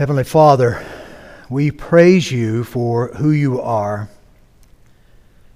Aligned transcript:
Heavenly 0.00 0.24
Father, 0.24 0.82
we 1.50 1.70
praise 1.70 2.32
you 2.32 2.64
for 2.64 3.08
who 3.16 3.32
you 3.32 3.60
are. 3.60 4.08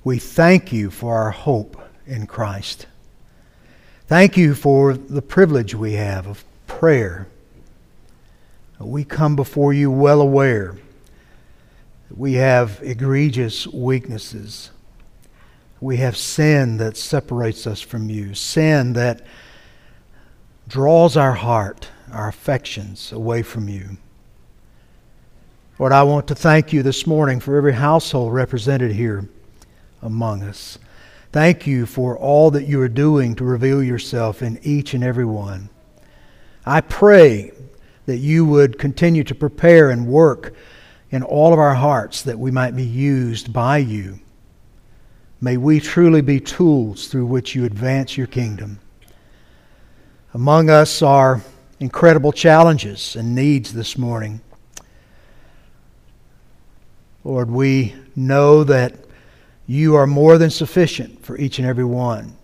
We 0.04 0.18
thank 0.18 0.70
you 0.70 0.90
for 0.90 1.16
our 1.16 1.30
hope 1.30 1.80
in 2.06 2.26
Christ. 2.26 2.84
Thank 4.06 4.36
you 4.36 4.54
for 4.54 4.92
the 4.92 5.22
privilege 5.22 5.74
we 5.74 5.94
have 5.94 6.26
of 6.26 6.44
prayer. 6.66 7.26
We 8.78 9.02
come 9.02 9.34
before 9.34 9.72
you 9.72 9.90
well 9.90 10.20
aware 10.20 10.76
that 12.10 12.18
we 12.18 12.34
have 12.34 12.80
egregious 12.82 13.66
weaknesses. 13.66 14.72
We 15.80 15.96
have 15.96 16.18
sin 16.18 16.76
that 16.76 16.98
separates 16.98 17.66
us 17.66 17.80
from 17.80 18.10
you, 18.10 18.34
sin 18.34 18.92
that 18.92 19.24
draws 20.68 21.16
our 21.16 21.32
heart, 21.32 21.88
our 22.12 22.28
affections 22.28 23.10
away 23.10 23.40
from 23.40 23.70
you. 23.70 23.96
Lord, 25.76 25.90
I 25.90 26.04
want 26.04 26.28
to 26.28 26.36
thank 26.36 26.72
you 26.72 26.84
this 26.84 27.04
morning 27.04 27.40
for 27.40 27.56
every 27.56 27.72
household 27.72 28.32
represented 28.32 28.92
here 28.92 29.28
among 30.02 30.44
us. 30.44 30.78
Thank 31.32 31.66
you 31.66 31.84
for 31.84 32.16
all 32.16 32.52
that 32.52 32.68
you 32.68 32.80
are 32.80 32.88
doing 32.88 33.34
to 33.34 33.44
reveal 33.44 33.82
yourself 33.82 34.40
in 34.40 34.60
each 34.62 34.94
and 34.94 35.02
every 35.02 35.24
one. 35.24 35.68
I 36.64 36.80
pray 36.80 37.50
that 38.06 38.18
you 38.18 38.44
would 38.44 38.78
continue 38.78 39.24
to 39.24 39.34
prepare 39.34 39.90
and 39.90 40.06
work 40.06 40.54
in 41.10 41.24
all 41.24 41.52
of 41.52 41.58
our 41.58 41.74
hearts 41.74 42.22
that 42.22 42.38
we 42.38 42.52
might 42.52 42.76
be 42.76 42.84
used 42.84 43.52
by 43.52 43.78
you. 43.78 44.20
May 45.40 45.56
we 45.56 45.80
truly 45.80 46.20
be 46.20 46.38
tools 46.38 47.08
through 47.08 47.26
which 47.26 47.56
you 47.56 47.64
advance 47.64 48.16
your 48.16 48.28
kingdom. 48.28 48.78
Among 50.34 50.70
us 50.70 51.02
are 51.02 51.42
incredible 51.80 52.30
challenges 52.30 53.16
and 53.16 53.34
needs 53.34 53.72
this 53.72 53.98
morning. 53.98 54.40
Lord, 57.24 57.50
we 57.50 57.94
know 58.14 58.64
that 58.64 58.94
you 59.66 59.94
are 59.94 60.06
more 60.06 60.36
than 60.36 60.50
sufficient 60.50 61.24
for 61.24 61.38
each 61.38 61.58
and 61.58 61.66
every 61.66 61.84
one. 61.84 62.36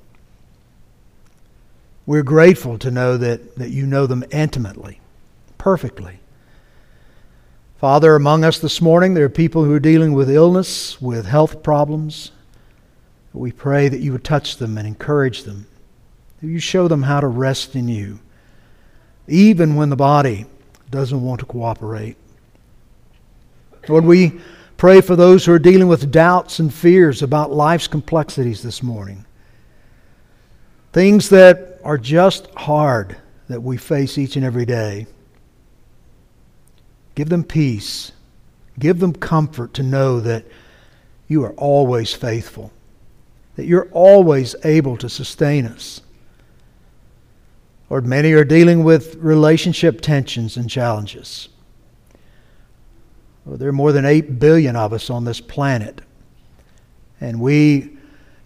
We're 2.06 2.22
grateful 2.22 2.78
to 2.78 2.90
know 2.90 3.18
that, 3.18 3.56
that 3.56 3.70
you 3.70 3.86
know 3.86 4.06
them 4.06 4.24
intimately, 4.32 5.00
perfectly. 5.58 6.18
Father, 7.76 8.14
among 8.14 8.42
us 8.42 8.58
this 8.58 8.80
morning, 8.80 9.14
there 9.14 9.26
are 9.26 9.30
people 9.30 9.64
who 9.64 9.74
are 9.74 9.80
dealing 9.80 10.12
with 10.14 10.30
illness, 10.30 11.00
with 11.00 11.26
health 11.26 11.62
problems. 11.62 12.32
We 13.32 13.52
pray 13.52 13.88
that 13.88 14.00
you 14.00 14.12
would 14.12 14.24
touch 14.24 14.56
them 14.56 14.76
and 14.76 14.86
encourage 14.86 15.44
them. 15.44 15.66
That 16.40 16.48
you 16.48 16.58
show 16.58 16.88
them 16.88 17.02
how 17.02 17.20
to 17.20 17.26
rest 17.26 17.76
in 17.76 17.86
you, 17.86 18.18
even 19.28 19.76
when 19.76 19.90
the 19.90 19.96
body 19.96 20.46
doesn't 20.90 21.22
want 21.22 21.40
to 21.40 21.46
cooperate. 21.46 22.16
Lord, 23.88 24.04
we 24.04 24.40
Pray 24.80 25.02
for 25.02 25.14
those 25.14 25.44
who 25.44 25.52
are 25.52 25.58
dealing 25.58 25.88
with 25.88 26.10
doubts 26.10 26.58
and 26.58 26.72
fears 26.72 27.22
about 27.22 27.52
life's 27.52 27.86
complexities 27.86 28.62
this 28.62 28.82
morning. 28.82 29.26
Things 30.94 31.28
that 31.28 31.78
are 31.84 31.98
just 31.98 32.46
hard 32.56 33.18
that 33.48 33.62
we 33.62 33.76
face 33.76 34.16
each 34.16 34.36
and 34.36 34.44
every 34.46 34.64
day. 34.64 35.06
Give 37.14 37.28
them 37.28 37.44
peace. 37.44 38.12
Give 38.78 38.98
them 38.98 39.12
comfort 39.12 39.74
to 39.74 39.82
know 39.82 40.18
that 40.20 40.46
you 41.28 41.44
are 41.44 41.52
always 41.58 42.14
faithful, 42.14 42.72
that 43.56 43.66
you're 43.66 43.90
always 43.92 44.56
able 44.64 44.96
to 44.96 45.10
sustain 45.10 45.66
us. 45.66 46.00
Lord, 47.90 48.06
many 48.06 48.32
are 48.32 48.44
dealing 48.44 48.82
with 48.82 49.16
relationship 49.16 50.00
tensions 50.00 50.56
and 50.56 50.70
challenges. 50.70 51.50
Well, 53.50 53.58
there 53.58 53.68
are 53.68 53.72
more 53.72 53.90
than 53.90 54.04
8 54.04 54.38
billion 54.38 54.76
of 54.76 54.92
us 54.92 55.10
on 55.10 55.24
this 55.24 55.40
planet. 55.40 56.02
And 57.20 57.40
we 57.40 57.96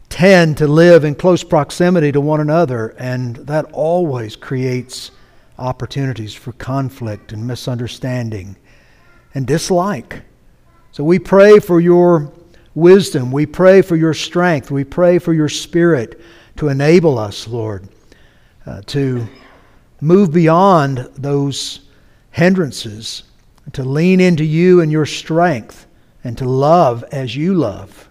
tend 0.09 0.57
to 0.57 0.67
live 0.67 1.05
in 1.05 1.15
close 1.15 1.45
proximity 1.45 2.11
to 2.11 2.23
one 2.23 2.41
another, 2.41 2.95
and 2.99 3.37
that 3.37 3.67
always 3.73 4.35
creates 4.35 5.11
opportunities 5.59 6.33
for 6.33 6.53
conflict 6.53 7.35
and 7.35 7.47
misunderstanding 7.47 8.57
and 9.35 9.47
dislike. 9.47 10.23
So 10.91 11.05
we 11.05 11.19
pray 11.19 11.59
for 11.59 11.81
your 11.81 12.33
wisdom. 12.75 13.31
We 13.31 13.45
pray 13.45 13.83
for 13.83 13.97
your 13.97 14.15
strength. 14.15 14.71
We 14.71 14.85
pray 14.85 15.19
for 15.19 15.35
your 15.35 15.51
spirit 15.51 16.19
to 16.57 16.69
enable 16.69 17.19
us, 17.19 17.47
Lord, 17.47 17.91
uh, 18.65 18.81
to 18.87 19.29
move 20.01 20.33
beyond 20.33 21.11
those 21.19 21.81
hindrances 22.31 23.25
to 23.73 23.83
lean 23.83 24.21
into 24.21 24.45
you 24.45 24.81
and 24.81 24.93
your 24.93 25.07
strength, 25.07 25.87
and 26.23 26.39
to 26.39 26.45
love 26.45 27.05
as 27.11 27.37
you 27.37 27.55
love. 27.55 28.09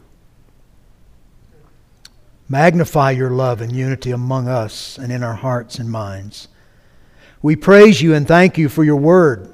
Magnify 2.49 3.11
your 3.11 3.31
love 3.31 3.61
and 3.61 3.71
unity 3.71 4.11
among 4.11 4.47
us 4.47 4.97
and 4.97 5.11
in 5.11 5.23
our 5.23 5.33
hearts 5.33 5.79
and 5.79 5.89
minds. 5.89 6.47
We 7.41 7.55
praise 7.55 8.01
you 8.01 8.13
and 8.13 8.27
thank 8.27 8.57
you 8.57 8.69
for 8.69 8.83
your 8.83 8.97
word. 8.97 9.51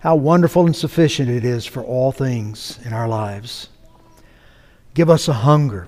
How 0.00 0.16
wonderful 0.16 0.66
and 0.66 0.74
sufficient 0.74 1.28
it 1.28 1.44
is 1.44 1.66
for 1.66 1.82
all 1.82 2.10
things 2.10 2.78
in 2.84 2.92
our 2.92 3.06
lives. 3.06 3.68
Give 4.94 5.10
us 5.10 5.28
a 5.28 5.32
hunger, 5.32 5.86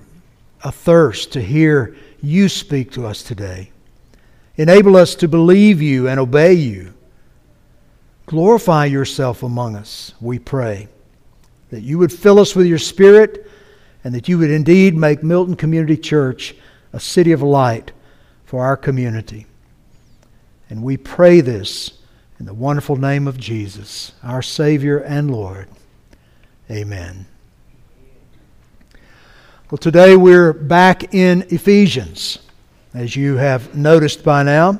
a 0.63 0.71
thirst 0.71 1.33
to 1.33 1.41
hear 1.41 1.95
you 2.21 2.47
speak 2.47 2.91
to 2.91 3.05
us 3.05 3.21
today. 3.23 3.71
Enable 4.55 4.95
us 4.95 5.15
to 5.15 5.27
believe 5.27 5.81
you 5.81 6.07
and 6.07 6.19
obey 6.19 6.53
you. 6.53 6.92
Glorify 8.25 8.85
yourself 8.85 9.43
among 9.43 9.75
us, 9.75 10.13
we 10.21 10.39
pray. 10.39 10.87
That 11.71 11.81
you 11.81 11.97
would 11.97 12.13
fill 12.13 12.39
us 12.39 12.55
with 12.55 12.67
your 12.67 12.77
Spirit 12.77 13.49
and 14.03 14.13
that 14.15 14.27
you 14.27 14.37
would 14.37 14.51
indeed 14.51 14.95
make 14.95 15.23
Milton 15.23 15.55
Community 15.55 15.97
Church 15.97 16.55
a 16.91 16.99
city 16.99 17.31
of 17.31 17.41
light 17.41 17.91
for 18.45 18.63
our 18.63 18.77
community. 18.77 19.45
And 20.69 20.83
we 20.83 20.97
pray 20.97 21.41
this 21.41 21.99
in 22.39 22.45
the 22.45 22.53
wonderful 22.53 22.95
name 22.95 23.27
of 23.27 23.37
Jesus, 23.37 24.13
our 24.23 24.41
Savior 24.41 24.99
and 24.99 25.31
Lord. 25.31 25.67
Amen. 26.69 27.25
Well, 29.69 29.77
today 29.77 30.15
we're 30.15 30.53
back 30.53 31.13
in 31.13 31.43
Ephesians, 31.49 32.39
as 32.93 33.15
you 33.15 33.37
have 33.37 33.75
noticed 33.75 34.23
by 34.23 34.43
now 34.43 34.79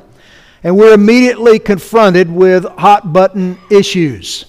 and 0.64 0.78
we're 0.78 0.94
immediately 0.94 1.60
confronted 1.60 2.32
with 2.32 2.66
hot 2.78 3.12
button 3.12 3.58
issues. 3.70 4.46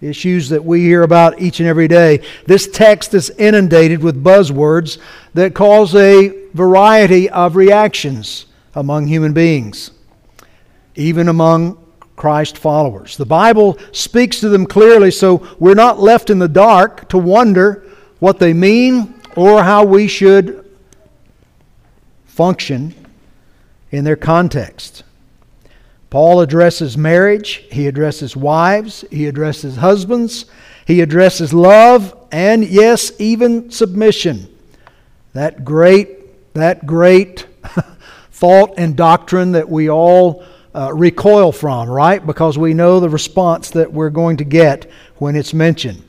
Issues 0.00 0.48
that 0.48 0.64
we 0.64 0.80
hear 0.80 1.02
about 1.04 1.40
each 1.40 1.60
and 1.60 1.68
every 1.68 1.86
day. 1.86 2.24
This 2.46 2.66
text 2.66 3.14
is 3.14 3.30
inundated 3.30 4.02
with 4.02 4.22
buzzwords 4.22 4.98
that 5.34 5.54
cause 5.54 5.94
a 5.94 6.48
variety 6.52 7.30
of 7.30 7.54
reactions 7.54 8.46
among 8.74 9.06
human 9.06 9.32
beings, 9.32 9.92
even 10.96 11.28
among 11.28 11.78
Christ 12.16 12.58
followers. 12.58 13.16
The 13.16 13.26
Bible 13.26 13.78
speaks 13.92 14.40
to 14.40 14.48
them 14.48 14.66
clearly, 14.66 15.12
so 15.12 15.46
we're 15.60 15.74
not 15.74 16.00
left 16.00 16.30
in 16.30 16.40
the 16.40 16.48
dark 16.48 17.08
to 17.10 17.18
wonder 17.18 17.84
what 18.18 18.40
they 18.40 18.52
mean 18.52 19.14
or 19.36 19.62
how 19.62 19.84
we 19.84 20.08
should 20.08 20.68
function 22.26 22.94
in 23.92 24.02
their 24.04 24.16
context. 24.16 25.04
Paul 26.12 26.42
addresses 26.42 26.98
marriage, 26.98 27.64
he 27.70 27.86
addresses 27.86 28.36
wives, 28.36 29.02
he 29.10 29.28
addresses 29.28 29.76
husbands, 29.76 30.44
he 30.84 31.00
addresses 31.00 31.54
love, 31.54 32.14
and 32.30 32.66
yes, 32.66 33.12
even 33.18 33.70
submission. 33.70 34.54
That 35.32 35.64
great, 35.64 36.52
that 36.52 36.84
great 36.84 37.46
thought 38.30 38.74
and 38.76 38.94
doctrine 38.94 39.52
that 39.52 39.70
we 39.70 39.88
all 39.88 40.44
uh, 40.74 40.92
recoil 40.92 41.50
from, 41.50 41.88
right? 41.88 42.26
Because 42.26 42.58
we 42.58 42.74
know 42.74 43.00
the 43.00 43.08
response 43.08 43.70
that 43.70 43.90
we're 43.90 44.10
going 44.10 44.36
to 44.36 44.44
get 44.44 44.90
when 45.16 45.34
it's 45.34 45.54
mentioned. 45.54 46.02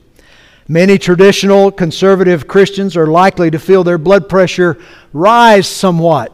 Many 0.68 0.98
traditional 0.98 1.72
conservative 1.72 2.46
Christians 2.46 2.94
are 2.94 3.06
likely 3.06 3.50
to 3.50 3.58
feel 3.58 3.82
their 3.82 3.96
blood 3.96 4.28
pressure 4.28 4.76
rise 5.14 5.66
somewhat 5.66 6.30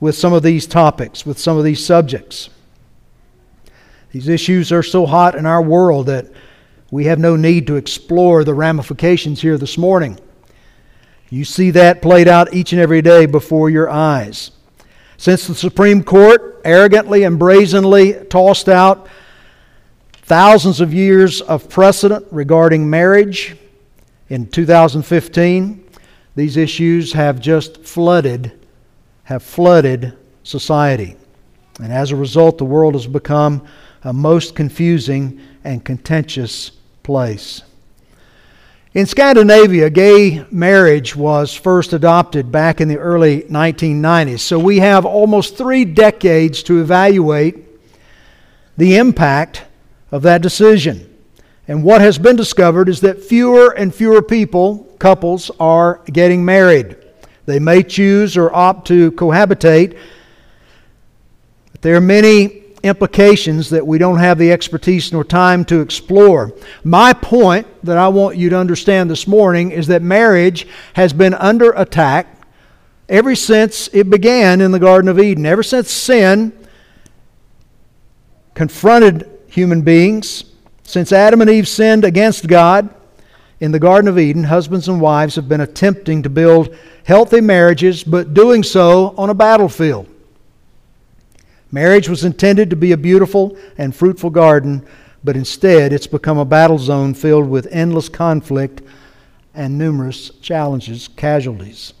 with 0.00 0.16
some 0.16 0.32
of 0.32 0.42
these 0.42 0.66
topics, 0.66 1.24
with 1.24 1.38
some 1.38 1.56
of 1.56 1.62
these 1.62 1.86
subjects. 1.86 2.50
These 4.16 4.28
issues 4.28 4.72
are 4.72 4.82
so 4.82 5.04
hot 5.04 5.34
in 5.34 5.44
our 5.44 5.60
world 5.60 6.06
that 6.06 6.24
we 6.90 7.04
have 7.04 7.18
no 7.18 7.36
need 7.36 7.66
to 7.66 7.76
explore 7.76 8.44
the 8.44 8.54
ramifications 8.54 9.42
here 9.42 9.58
this 9.58 9.76
morning. 9.76 10.18
You 11.28 11.44
see 11.44 11.70
that 11.72 12.00
played 12.00 12.26
out 12.26 12.54
each 12.54 12.72
and 12.72 12.80
every 12.80 13.02
day 13.02 13.26
before 13.26 13.68
your 13.68 13.90
eyes. 13.90 14.52
Since 15.18 15.46
the 15.46 15.54
Supreme 15.54 16.02
Court 16.02 16.62
arrogantly 16.64 17.24
and 17.24 17.38
brazenly 17.38 18.14
tossed 18.30 18.70
out 18.70 19.06
thousands 20.22 20.80
of 20.80 20.94
years 20.94 21.42
of 21.42 21.68
precedent 21.68 22.26
regarding 22.30 22.88
marriage 22.88 23.54
in 24.30 24.46
2015, 24.46 25.90
these 26.36 26.56
issues 26.56 27.12
have 27.12 27.38
just 27.38 27.84
flooded 27.84 28.66
have 29.24 29.42
flooded 29.42 30.16
society. 30.42 31.16
And 31.82 31.92
as 31.92 32.12
a 32.12 32.16
result, 32.16 32.56
the 32.56 32.64
world 32.64 32.94
has 32.94 33.06
become 33.06 33.66
a 34.06 34.12
most 34.12 34.54
confusing 34.54 35.40
and 35.64 35.84
contentious 35.84 36.70
place. 37.02 37.62
In 38.94 39.04
Scandinavia, 39.04 39.90
gay 39.90 40.46
marriage 40.48 41.16
was 41.16 41.52
first 41.52 41.92
adopted 41.92 42.52
back 42.52 42.80
in 42.80 42.86
the 42.86 42.98
early 42.98 43.42
1990s. 43.42 44.38
So 44.38 44.60
we 44.60 44.78
have 44.78 45.04
almost 45.04 45.58
three 45.58 45.84
decades 45.84 46.62
to 46.62 46.80
evaluate 46.80 47.56
the 48.76 48.96
impact 48.96 49.64
of 50.12 50.22
that 50.22 50.40
decision. 50.40 51.12
And 51.66 51.82
what 51.82 52.00
has 52.00 52.16
been 52.16 52.36
discovered 52.36 52.88
is 52.88 53.00
that 53.00 53.24
fewer 53.24 53.72
and 53.72 53.92
fewer 53.92 54.22
people, 54.22 54.84
couples, 55.00 55.50
are 55.58 56.00
getting 56.12 56.44
married. 56.44 56.96
They 57.44 57.58
may 57.58 57.82
choose 57.82 58.36
or 58.36 58.54
opt 58.54 58.86
to 58.86 59.10
cohabitate, 59.12 59.98
but 61.72 61.82
there 61.82 61.96
are 61.96 62.00
many 62.00 62.65
implications 62.86 63.70
that 63.70 63.86
we 63.86 63.98
don't 63.98 64.18
have 64.18 64.38
the 64.38 64.52
expertise 64.52 65.12
nor 65.12 65.24
time 65.24 65.64
to 65.66 65.80
explore. 65.80 66.52
My 66.84 67.12
point 67.12 67.66
that 67.84 67.98
I 67.98 68.08
want 68.08 68.36
you 68.36 68.50
to 68.50 68.58
understand 68.58 69.10
this 69.10 69.26
morning 69.26 69.70
is 69.70 69.86
that 69.88 70.02
marriage 70.02 70.66
has 70.94 71.12
been 71.12 71.34
under 71.34 71.70
attack 71.72 72.42
ever 73.08 73.34
since 73.34 73.88
it 73.92 74.10
began 74.10 74.60
in 74.60 74.72
the 74.72 74.78
Garden 74.78 75.08
of 75.08 75.18
Eden. 75.18 75.46
Ever 75.46 75.62
since 75.62 75.90
sin 75.90 76.52
confronted 78.54 79.30
human 79.48 79.82
beings, 79.82 80.44
since 80.82 81.12
Adam 81.12 81.40
and 81.40 81.50
Eve 81.50 81.68
sinned 81.68 82.04
against 82.04 82.46
God 82.46 82.94
in 83.60 83.72
the 83.72 83.78
Garden 83.78 84.08
of 84.08 84.18
Eden, 84.18 84.44
husbands 84.44 84.88
and 84.88 85.00
wives 85.00 85.34
have 85.34 85.48
been 85.48 85.60
attempting 85.60 86.22
to 86.22 86.30
build 86.30 86.76
healthy 87.04 87.40
marriages, 87.40 88.04
but 88.04 88.34
doing 88.34 88.62
so 88.62 89.14
on 89.16 89.30
a 89.30 89.34
battlefield. 89.34 90.08
Marriage 91.70 92.08
was 92.08 92.24
intended 92.24 92.70
to 92.70 92.76
be 92.76 92.92
a 92.92 92.96
beautiful 92.96 93.56
and 93.76 93.94
fruitful 93.94 94.30
garden, 94.30 94.86
but 95.24 95.36
instead 95.36 95.92
it's 95.92 96.06
become 96.06 96.38
a 96.38 96.44
battle 96.44 96.78
zone 96.78 97.12
filled 97.12 97.48
with 97.48 97.66
endless 97.70 98.08
conflict 98.08 98.82
and 99.54 99.76
numerous 99.76 100.30
challenges, 100.40 101.08
casualties. 101.08 101.92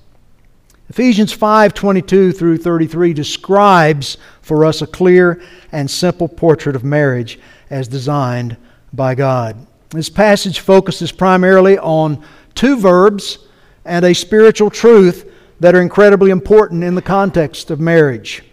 Ephesians 0.88 1.32
5:22 1.32 2.32
through 2.32 2.58
33 2.58 3.12
describes 3.12 4.18
for 4.40 4.64
us 4.64 4.82
a 4.82 4.86
clear 4.86 5.40
and 5.72 5.90
simple 5.90 6.28
portrait 6.28 6.76
of 6.76 6.84
marriage 6.84 7.40
as 7.70 7.88
designed 7.88 8.56
by 8.92 9.16
God. 9.16 9.66
This 9.90 10.08
passage 10.08 10.60
focuses 10.60 11.10
primarily 11.10 11.76
on 11.78 12.22
two 12.54 12.76
verbs 12.76 13.38
and 13.84 14.04
a 14.04 14.14
spiritual 14.14 14.70
truth 14.70 15.28
that 15.58 15.74
are 15.74 15.80
incredibly 15.80 16.30
important 16.30 16.84
in 16.84 16.94
the 16.94 17.02
context 17.02 17.70
of 17.70 17.80
marriage. 17.80 18.44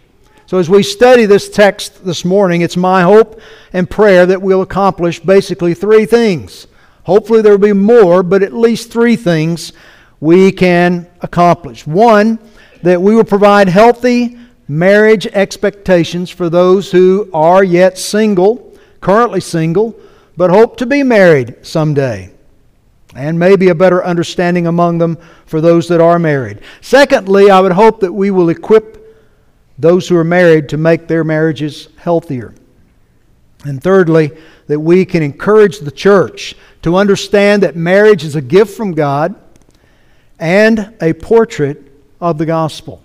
So, 0.46 0.58
as 0.58 0.68
we 0.68 0.82
study 0.82 1.24
this 1.24 1.48
text 1.48 2.04
this 2.04 2.22
morning, 2.22 2.60
it's 2.60 2.76
my 2.76 3.02
hope 3.02 3.40
and 3.72 3.88
prayer 3.88 4.26
that 4.26 4.42
we'll 4.42 4.60
accomplish 4.60 5.18
basically 5.18 5.72
three 5.72 6.04
things. 6.04 6.66
Hopefully, 7.04 7.40
there 7.40 7.52
will 7.52 7.66
be 7.66 7.72
more, 7.72 8.22
but 8.22 8.42
at 8.42 8.52
least 8.52 8.92
three 8.92 9.16
things 9.16 9.72
we 10.20 10.52
can 10.52 11.06
accomplish. 11.22 11.86
One, 11.86 12.38
that 12.82 13.00
we 13.00 13.14
will 13.14 13.24
provide 13.24 13.68
healthy 13.68 14.36
marriage 14.68 15.26
expectations 15.28 16.28
for 16.28 16.50
those 16.50 16.90
who 16.90 17.30
are 17.32 17.64
yet 17.64 17.96
single, 17.96 18.76
currently 19.00 19.40
single, 19.40 19.98
but 20.36 20.50
hope 20.50 20.76
to 20.76 20.86
be 20.86 21.02
married 21.02 21.56
someday. 21.62 22.30
And 23.14 23.38
maybe 23.38 23.68
a 23.68 23.74
better 23.74 24.04
understanding 24.04 24.66
among 24.66 24.98
them 24.98 25.16
for 25.46 25.62
those 25.62 25.88
that 25.88 26.02
are 26.02 26.18
married. 26.18 26.60
Secondly, 26.82 27.50
I 27.50 27.60
would 27.60 27.72
hope 27.72 28.00
that 28.00 28.12
we 28.12 28.30
will 28.30 28.50
equip 28.50 29.03
those 29.78 30.08
who 30.08 30.16
are 30.16 30.24
married 30.24 30.68
to 30.70 30.76
make 30.76 31.08
their 31.08 31.24
marriages 31.24 31.88
healthier. 31.96 32.54
And 33.64 33.82
thirdly, 33.82 34.30
that 34.66 34.78
we 34.78 35.04
can 35.04 35.22
encourage 35.22 35.80
the 35.80 35.90
church 35.90 36.54
to 36.82 36.96
understand 36.96 37.62
that 37.62 37.76
marriage 37.76 38.24
is 38.24 38.36
a 38.36 38.40
gift 38.40 38.76
from 38.76 38.92
God 38.92 39.34
and 40.38 40.94
a 41.00 41.12
portrait 41.14 41.90
of 42.20 42.38
the 42.38 42.46
gospel. 42.46 43.02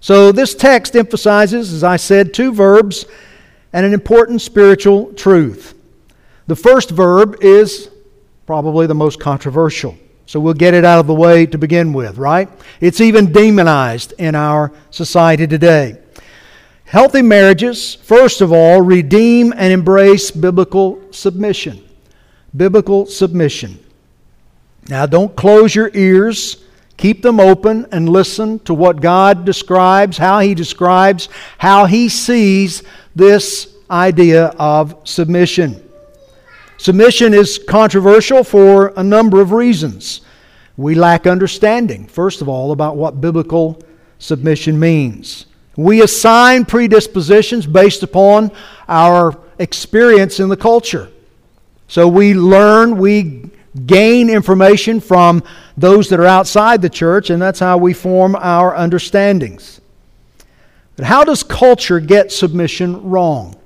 So, 0.00 0.32
this 0.32 0.54
text 0.54 0.96
emphasizes, 0.96 1.72
as 1.72 1.84
I 1.84 1.96
said, 1.96 2.34
two 2.34 2.52
verbs 2.52 3.06
and 3.72 3.86
an 3.86 3.92
important 3.92 4.40
spiritual 4.40 5.12
truth. 5.14 5.74
The 6.46 6.56
first 6.56 6.90
verb 6.90 7.36
is 7.40 7.88
probably 8.46 8.86
the 8.86 8.94
most 8.94 9.20
controversial. 9.20 9.96
So 10.26 10.40
we'll 10.40 10.54
get 10.54 10.74
it 10.74 10.84
out 10.84 11.00
of 11.00 11.06
the 11.06 11.14
way 11.14 11.46
to 11.46 11.58
begin 11.58 11.92
with, 11.92 12.16
right? 12.16 12.48
It's 12.80 13.00
even 13.00 13.32
demonized 13.32 14.14
in 14.18 14.34
our 14.34 14.72
society 14.90 15.46
today. 15.46 15.98
Healthy 16.84 17.22
marriages, 17.22 17.94
first 17.94 18.40
of 18.40 18.52
all, 18.52 18.82
redeem 18.82 19.52
and 19.56 19.72
embrace 19.72 20.30
biblical 20.30 21.00
submission. 21.10 21.82
Biblical 22.54 23.06
submission. 23.06 23.78
Now, 24.88 25.06
don't 25.06 25.34
close 25.34 25.74
your 25.74 25.90
ears. 25.94 26.64
Keep 26.98 27.22
them 27.22 27.40
open 27.40 27.86
and 27.92 28.08
listen 28.08 28.58
to 28.60 28.74
what 28.74 29.00
God 29.00 29.44
describes, 29.44 30.18
how 30.18 30.40
He 30.40 30.54
describes, 30.54 31.28
how 31.58 31.86
He 31.86 32.08
sees 32.08 32.82
this 33.16 33.74
idea 33.90 34.46
of 34.58 34.96
submission. 35.04 35.82
Submission 36.82 37.32
is 37.32 37.60
controversial 37.60 38.42
for 38.42 38.92
a 38.96 39.04
number 39.04 39.40
of 39.40 39.52
reasons. 39.52 40.22
We 40.76 40.96
lack 40.96 41.28
understanding, 41.28 42.08
first 42.08 42.42
of 42.42 42.48
all, 42.48 42.72
about 42.72 42.96
what 42.96 43.20
biblical 43.20 43.80
submission 44.18 44.80
means. 44.80 45.46
We 45.76 46.02
assign 46.02 46.64
predispositions 46.64 47.68
based 47.68 48.02
upon 48.02 48.50
our 48.88 49.38
experience 49.60 50.40
in 50.40 50.48
the 50.48 50.56
culture. 50.56 51.08
So 51.86 52.08
we 52.08 52.34
learn, 52.34 52.96
we 52.96 53.48
gain 53.86 54.28
information 54.28 54.98
from 54.98 55.44
those 55.76 56.08
that 56.08 56.18
are 56.18 56.26
outside 56.26 56.82
the 56.82 56.90
church, 56.90 57.30
and 57.30 57.40
that's 57.40 57.60
how 57.60 57.78
we 57.78 57.92
form 57.92 58.34
our 58.34 58.74
understandings. 58.74 59.80
But 60.96 61.04
how 61.04 61.22
does 61.22 61.44
culture 61.44 62.00
get 62.00 62.32
submission 62.32 63.08
wrong? 63.08 63.56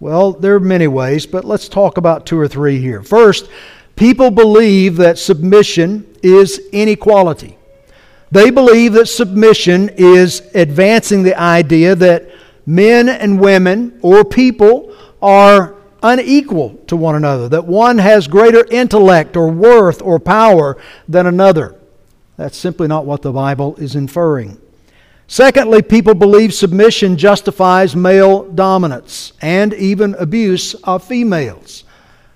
Well, 0.00 0.32
there 0.32 0.54
are 0.54 0.60
many 0.60 0.86
ways, 0.86 1.26
but 1.26 1.44
let's 1.44 1.68
talk 1.68 1.96
about 1.96 2.24
two 2.24 2.38
or 2.38 2.46
three 2.46 2.80
here. 2.80 3.02
First, 3.02 3.48
people 3.96 4.30
believe 4.30 4.96
that 4.96 5.18
submission 5.18 6.16
is 6.22 6.60
inequality. 6.72 7.58
They 8.30 8.50
believe 8.50 8.92
that 8.92 9.06
submission 9.06 9.90
is 9.96 10.42
advancing 10.54 11.22
the 11.22 11.38
idea 11.38 11.94
that 11.96 12.30
men 12.64 13.08
and 13.08 13.40
women 13.40 13.98
or 14.02 14.24
people 14.24 14.94
are 15.20 15.74
unequal 16.02 16.76
to 16.86 16.96
one 16.96 17.16
another, 17.16 17.48
that 17.48 17.66
one 17.66 17.98
has 17.98 18.28
greater 18.28 18.64
intellect 18.70 19.36
or 19.36 19.48
worth 19.48 20.00
or 20.02 20.20
power 20.20 20.76
than 21.08 21.26
another. 21.26 21.74
That's 22.36 22.56
simply 22.56 22.86
not 22.86 23.04
what 23.04 23.22
the 23.22 23.32
Bible 23.32 23.74
is 23.76 23.96
inferring. 23.96 24.60
Secondly, 25.30 25.82
people 25.82 26.14
believe 26.14 26.54
submission 26.54 27.18
justifies 27.18 27.94
male 27.94 28.44
dominance 28.44 29.34
and 29.42 29.74
even 29.74 30.14
abuse 30.14 30.72
of 30.84 31.04
females. 31.04 31.84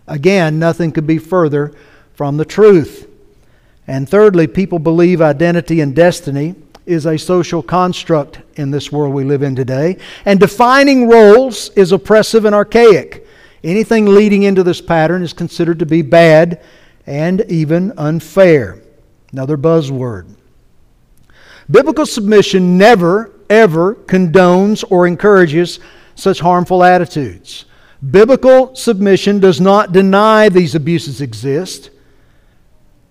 Again, 0.07 0.59
nothing 0.59 0.93
could 0.93 1.07
be 1.07 1.17
further 1.17 1.73
from 2.15 2.37
the 2.37 2.45
truth. 2.45 3.09
And 3.87 4.07
thirdly, 4.07 4.47
people 4.47 4.79
believe 4.79 5.23
identity 5.23 5.81
and 5.81 5.97
destiny 5.97 6.55
is 6.85 7.07
a 7.07 7.17
social 7.17 7.63
construct 7.63 8.43
in 8.57 8.71
this 8.71 8.93
world 8.93 9.15
we 9.15 9.25
live 9.25 9.43
in 9.43 9.57
today. 9.57 9.97
And 10.27 10.39
defining 10.39 11.09
roles 11.09 11.71
is 11.71 11.93
oppressive 11.93 12.45
and 12.45 12.55
archaic. 12.55 13.27
Anything 13.65 14.05
leading 14.05 14.43
into 14.43 14.63
this 14.63 14.83
pattern 14.83 15.23
is 15.23 15.33
considered 15.33 15.79
to 15.79 15.87
be 15.87 16.03
bad 16.03 16.63
and 17.07 17.41
even 17.49 17.93
unfair. 17.97 18.83
Another 19.33 19.57
buzzword. 19.57 20.27
Biblical 21.71 22.07
submission 22.07 22.77
never, 22.77 23.31
ever 23.49 23.95
condones 23.95 24.85
or 24.91 25.07
encourages 25.07 25.79
such 26.15 26.41
harmful 26.41 26.83
attitudes. 26.83 27.65
Biblical 28.11 28.75
submission 28.75 29.39
does 29.39 29.61
not 29.61 29.93
deny 29.93 30.49
these 30.49 30.75
abuses 30.75 31.21
exist 31.21 31.91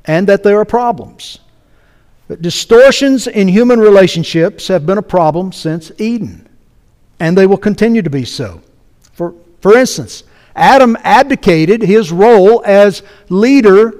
and 0.05 0.27
that 0.27 0.43
there 0.43 0.59
are 0.59 0.65
problems. 0.65 1.39
But 2.27 2.41
distortions 2.41 3.27
in 3.27 3.47
human 3.47 3.79
relationships 3.79 4.67
have 4.67 4.85
been 4.85 4.97
a 4.97 5.03
problem 5.03 5.51
since 5.51 5.91
Eden, 5.97 6.47
and 7.19 7.37
they 7.37 7.45
will 7.45 7.57
continue 7.57 8.01
to 8.01 8.09
be 8.09 8.25
so. 8.25 8.61
For, 9.13 9.33
for 9.59 9.77
instance, 9.77 10.23
Adam 10.55 10.97
abdicated 11.03 11.81
his 11.81 12.11
role 12.11 12.63
as 12.65 13.03
leader, 13.29 13.93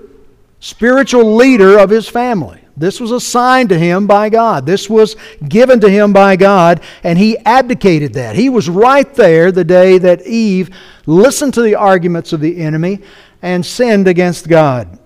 spiritual 0.60 1.36
leader 1.36 1.78
of 1.78 1.90
his 1.90 2.08
family. 2.08 2.61
This 2.78 3.00
was 3.00 3.12
assigned 3.12 3.70
to 3.70 3.78
him 3.78 4.08
by 4.08 4.30
God. 4.30 4.66
This 4.66 4.90
was 4.90 5.16
given 5.48 5.80
to 5.82 5.90
him 5.90 6.14
by 6.14 6.36
God, 6.36 6.82
and 7.04 7.18
he 7.18 7.38
abdicated 7.40 8.14
that. 8.14 8.36
He 8.36 8.50
was 8.50 8.70
right 8.70 9.14
there 9.14 9.52
the 9.52 9.64
day 9.64 9.98
that 9.98 10.26
Eve 10.26 10.70
listened 11.06 11.54
to 11.56 11.62
the 11.62 11.76
arguments 11.76 12.34
of 12.34 12.40
the 12.40 12.62
enemy 12.62 13.00
and 13.42 13.66
sinned 13.66 14.08
against 14.08 14.48
God. 14.48 15.00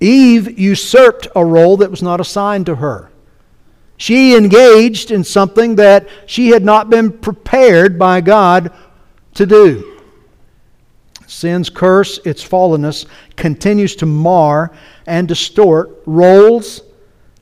Eve 0.00 0.58
usurped 0.58 1.28
a 1.36 1.44
role 1.44 1.76
that 1.78 1.90
was 1.90 2.02
not 2.02 2.20
assigned 2.20 2.66
to 2.66 2.76
her. 2.76 3.10
She 3.96 4.34
engaged 4.34 5.10
in 5.10 5.24
something 5.24 5.76
that 5.76 6.08
she 6.26 6.48
had 6.48 6.64
not 6.64 6.88
been 6.88 7.12
prepared 7.12 7.98
by 7.98 8.22
God 8.22 8.72
to 9.34 9.44
do. 9.44 9.89
Sin's 11.30 11.70
curse, 11.70 12.18
its 12.24 12.46
fallenness, 12.46 13.06
continues 13.36 13.94
to 13.96 14.06
mar 14.06 14.72
and 15.06 15.28
distort 15.28 16.02
roles, 16.04 16.82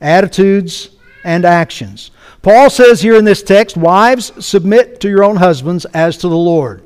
attitudes, 0.01 0.91
and 1.25 1.45
actions. 1.45 2.11
Paul 2.43 2.71
says 2.71 3.01
here 3.01 3.17
in 3.17 3.25
this 3.25 3.43
text, 3.43 3.77
Wives, 3.77 4.33
submit 4.45 5.01
to 5.01 5.09
your 5.09 5.25
own 5.25 5.37
husbands 5.37 5.85
as 5.87 6.19
to 6.19 6.29
the 6.29 6.37
Lord. 6.37 6.85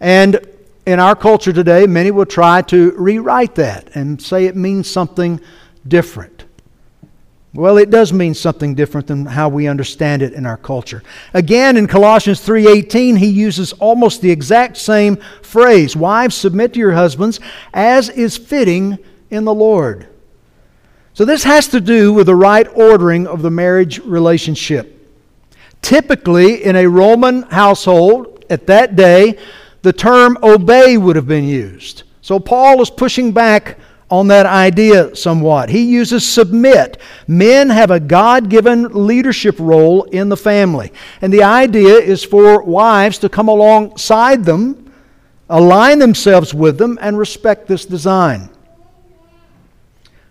And 0.00 0.40
in 0.86 1.00
our 1.00 1.16
culture 1.16 1.52
today, 1.52 1.86
many 1.86 2.12
will 2.12 2.26
try 2.26 2.62
to 2.62 2.92
rewrite 2.92 3.56
that 3.56 3.90
and 3.94 4.22
say 4.22 4.46
it 4.46 4.56
means 4.56 4.88
something 4.88 5.40
different. 5.86 6.35
Well, 7.56 7.78
it 7.78 7.88
does 7.88 8.12
mean 8.12 8.34
something 8.34 8.74
different 8.74 9.06
than 9.06 9.24
how 9.24 9.48
we 9.48 9.66
understand 9.66 10.20
it 10.20 10.34
in 10.34 10.44
our 10.44 10.58
culture. 10.58 11.02
Again, 11.32 11.78
in 11.78 11.86
Colossians 11.86 12.40
3:18, 12.40 13.16
he 13.16 13.28
uses 13.28 13.72
almost 13.74 14.20
the 14.20 14.30
exact 14.30 14.76
same 14.76 15.16
phrase, 15.40 15.96
"Wives, 15.96 16.34
submit 16.34 16.74
to 16.74 16.78
your 16.78 16.92
husbands 16.92 17.40
as 17.72 18.10
is 18.10 18.36
fitting 18.36 18.98
in 19.30 19.46
the 19.46 19.54
Lord." 19.54 20.06
So 21.14 21.24
this 21.24 21.44
has 21.44 21.66
to 21.68 21.80
do 21.80 22.12
with 22.12 22.26
the 22.26 22.34
right 22.34 22.68
ordering 22.74 23.26
of 23.26 23.40
the 23.40 23.50
marriage 23.50 24.00
relationship. 24.04 24.92
Typically, 25.80 26.62
in 26.62 26.76
a 26.76 26.88
Roman 26.88 27.42
household 27.44 28.44
at 28.50 28.66
that 28.66 28.96
day, 28.96 29.38
the 29.80 29.94
term 29.94 30.36
obey 30.42 30.98
would 30.98 31.16
have 31.16 31.26
been 31.26 31.48
used. 31.48 32.02
So 32.20 32.38
Paul 32.38 32.82
is 32.82 32.90
pushing 32.90 33.32
back 33.32 33.78
on 34.10 34.28
that 34.28 34.46
idea 34.46 35.14
somewhat. 35.16 35.68
He 35.68 35.84
uses 35.84 36.26
submit. 36.26 37.00
Men 37.26 37.70
have 37.70 37.90
a 37.90 37.98
God 37.98 38.48
given 38.48 39.06
leadership 39.06 39.56
role 39.58 40.04
in 40.04 40.28
the 40.28 40.36
family. 40.36 40.92
And 41.20 41.32
the 41.32 41.42
idea 41.42 41.96
is 41.96 42.22
for 42.22 42.62
wives 42.62 43.18
to 43.18 43.28
come 43.28 43.48
alongside 43.48 44.44
them, 44.44 44.92
align 45.48 45.98
themselves 45.98 46.54
with 46.54 46.78
them, 46.78 46.98
and 47.00 47.18
respect 47.18 47.66
this 47.66 47.84
design. 47.84 48.48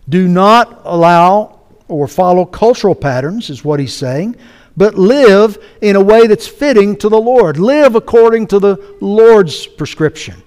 Do 0.08 0.28
not 0.28 0.82
allow 0.86 1.60
or 1.88 2.08
follow 2.08 2.46
cultural 2.46 2.96
patterns, 2.96 3.50
is 3.50 3.64
what 3.64 3.80
he's 3.80 3.94
saying, 3.94 4.36
but 4.78 4.96
live 4.96 5.58
in 5.82 5.96
a 5.96 6.02
way 6.02 6.28
that's 6.28 6.48
fitting 6.48 6.96
to 6.98 7.10
the 7.10 7.20
Lord. 7.20 7.58
Live 7.58 7.96
according 7.96 8.48
to 8.48 8.60
the 8.60 8.96
Lord's 9.02 9.68
prescription. 9.68 10.42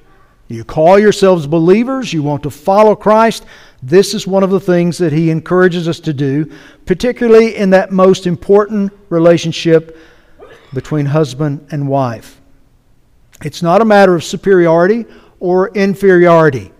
You 0.48 0.64
call 0.64 0.98
yourselves 0.98 1.46
believers, 1.46 2.12
you 2.12 2.22
want 2.22 2.42
to 2.44 2.50
follow 2.50 2.96
Christ. 2.96 3.44
This 3.82 4.14
is 4.14 4.26
one 4.26 4.42
of 4.42 4.50
the 4.50 4.60
things 4.60 4.96
that 4.98 5.12
he 5.12 5.30
encourages 5.30 5.86
us 5.86 6.00
to 6.00 6.14
do, 6.14 6.50
particularly 6.86 7.54
in 7.54 7.70
that 7.70 7.92
most 7.92 8.26
important 8.26 8.92
relationship 9.10 9.96
between 10.72 11.06
husband 11.06 11.66
and 11.70 11.86
wife. 11.86 12.40
It's 13.44 13.62
not 13.62 13.82
a 13.82 13.84
matter 13.84 14.14
of 14.14 14.24
superiority 14.24 15.04
or 15.38 15.68
inferiority, 15.68 16.72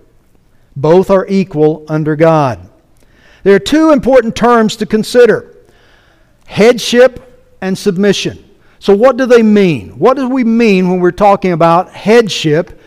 both 0.75 1.11
are 1.11 1.27
equal 1.29 1.85
under 1.89 2.17
God. 2.17 2.69
There 3.43 3.55
are 3.55 3.61
two 3.61 3.93
important 3.93 4.35
terms 4.35 4.77
to 4.77 4.87
consider 4.87 5.57
headship 6.47 7.57
and 7.61 7.77
submission. 7.77 8.45
So, 8.81 8.97
what 8.97 9.17
do 9.17 9.27
they 9.27 9.43
mean? 9.43 9.99
What 9.99 10.17
do 10.17 10.29
we 10.29 10.45
mean 10.45 10.89
when 10.89 11.01
we're 11.01 11.13
talking 11.13 11.53
about 11.53 11.91
headship 11.93 12.78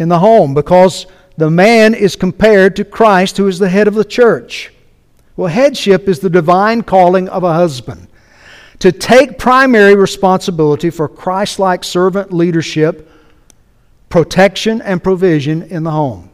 in 0.00 0.08
the 0.08 0.18
home 0.18 0.54
because 0.54 1.06
the 1.36 1.50
man 1.50 1.94
is 1.94 2.16
compared 2.16 2.76
to 2.76 2.84
Christ, 2.84 3.36
who 3.36 3.46
is 3.46 3.58
the 3.58 3.68
head 3.68 3.86
of 3.86 3.94
the 3.94 4.04
church. 4.04 4.72
Well, 5.36 5.48
headship 5.48 6.08
is 6.08 6.20
the 6.20 6.30
divine 6.30 6.82
calling 6.82 7.28
of 7.28 7.44
a 7.44 7.54
husband 7.54 8.08
to 8.80 8.92
take 8.92 9.38
primary 9.38 9.94
responsibility 9.94 10.90
for 10.90 11.08
Christ 11.08 11.58
like 11.58 11.84
servant 11.84 12.32
leadership, 12.32 13.10
protection, 14.08 14.82
and 14.82 15.02
provision 15.02 15.62
in 15.62 15.84
the 15.84 15.90
home. 15.90 16.30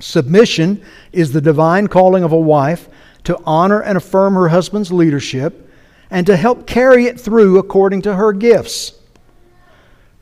Submission 0.00 0.84
is 1.12 1.32
the 1.32 1.40
divine 1.40 1.86
calling 1.86 2.24
of 2.24 2.32
a 2.32 2.38
wife 2.38 2.88
to 3.24 3.38
honor 3.44 3.80
and 3.80 3.96
affirm 3.96 4.34
her 4.34 4.48
husband's 4.48 4.92
leadership 4.92 5.68
and 6.10 6.26
to 6.26 6.36
help 6.36 6.66
carry 6.66 7.06
it 7.06 7.20
through 7.20 7.58
according 7.58 8.02
to 8.02 8.14
her 8.14 8.32
gifts. 8.32 8.99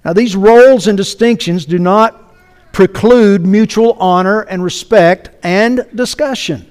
Now, 0.04 0.12
these 0.12 0.36
roles 0.36 0.86
and 0.86 0.96
distinctions 0.96 1.66
do 1.66 1.78
not 1.78 2.24
preclude 2.72 3.44
mutual 3.44 3.94
honor 3.94 4.42
and 4.42 4.62
respect 4.62 5.30
and 5.42 5.86
discussion. 5.94 6.70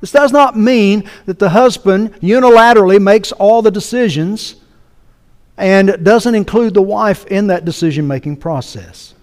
This 0.00 0.10
does 0.10 0.32
not 0.32 0.58
mean 0.58 1.08
that 1.26 1.38
the 1.38 1.50
husband 1.50 2.14
unilaterally 2.20 3.00
makes 3.00 3.32
all 3.32 3.62
the 3.62 3.70
decisions 3.70 4.56
and 5.56 6.04
doesn't 6.04 6.34
include 6.34 6.74
the 6.74 6.82
wife 6.82 7.24
in 7.26 7.46
that 7.46 7.64
decision 7.64 8.06
making 8.06 8.36
process. 8.36 9.14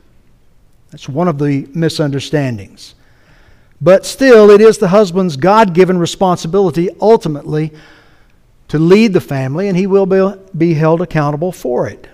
That's 0.89 1.09
one 1.09 1.27
of 1.27 1.37
the 1.37 1.67
misunderstandings. 1.73 2.95
But 3.81 4.05
still, 4.05 4.49
it 4.49 4.61
is 4.61 4.77
the 4.77 4.87
husband's 4.87 5.35
God 5.35 5.73
given 5.73 5.97
responsibility 5.97 6.89
ultimately 7.01 7.73
to 8.67 8.79
lead 8.79 9.13
the 9.13 9.21
family, 9.21 9.67
and 9.67 9.75
he 9.75 9.87
will 9.87 10.05
be, 10.05 10.33
be 10.57 10.73
held 10.73 11.01
accountable 11.01 11.51
for 11.51 11.87
it. 11.87 12.07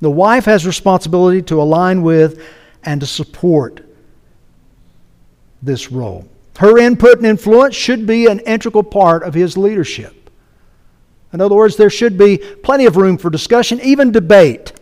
The 0.00 0.10
wife 0.10 0.44
has 0.44 0.66
responsibility 0.66 1.42
to 1.42 1.60
align 1.60 2.02
with 2.02 2.42
and 2.84 3.00
to 3.00 3.06
support 3.06 3.84
this 5.62 5.90
role. 5.90 6.28
Her 6.58 6.78
input 6.78 7.18
and 7.18 7.26
influence 7.26 7.74
should 7.74 8.06
be 8.06 8.26
an 8.26 8.40
integral 8.40 8.82
part 8.82 9.22
of 9.22 9.34
his 9.34 9.56
leadership. 9.56 10.30
In 11.32 11.40
other 11.40 11.54
words, 11.54 11.76
there 11.76 11.90
should 11.90 12.16
be 12.16 12.38
plenty 12.38 12.86
of 12.86 12.96
room 12.96 13.18
for 13.18 13.30
discussion, 13.30 13.80
even 13.80 14.12
debate 14.12 14.72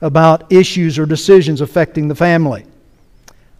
about 0.00 0.52
issues 0.52 0.98
or 0.98 1.06
decisions 1.06 1.60
affecting 1.60 2.08
the 2.08 2.14
family. 2.14 2.66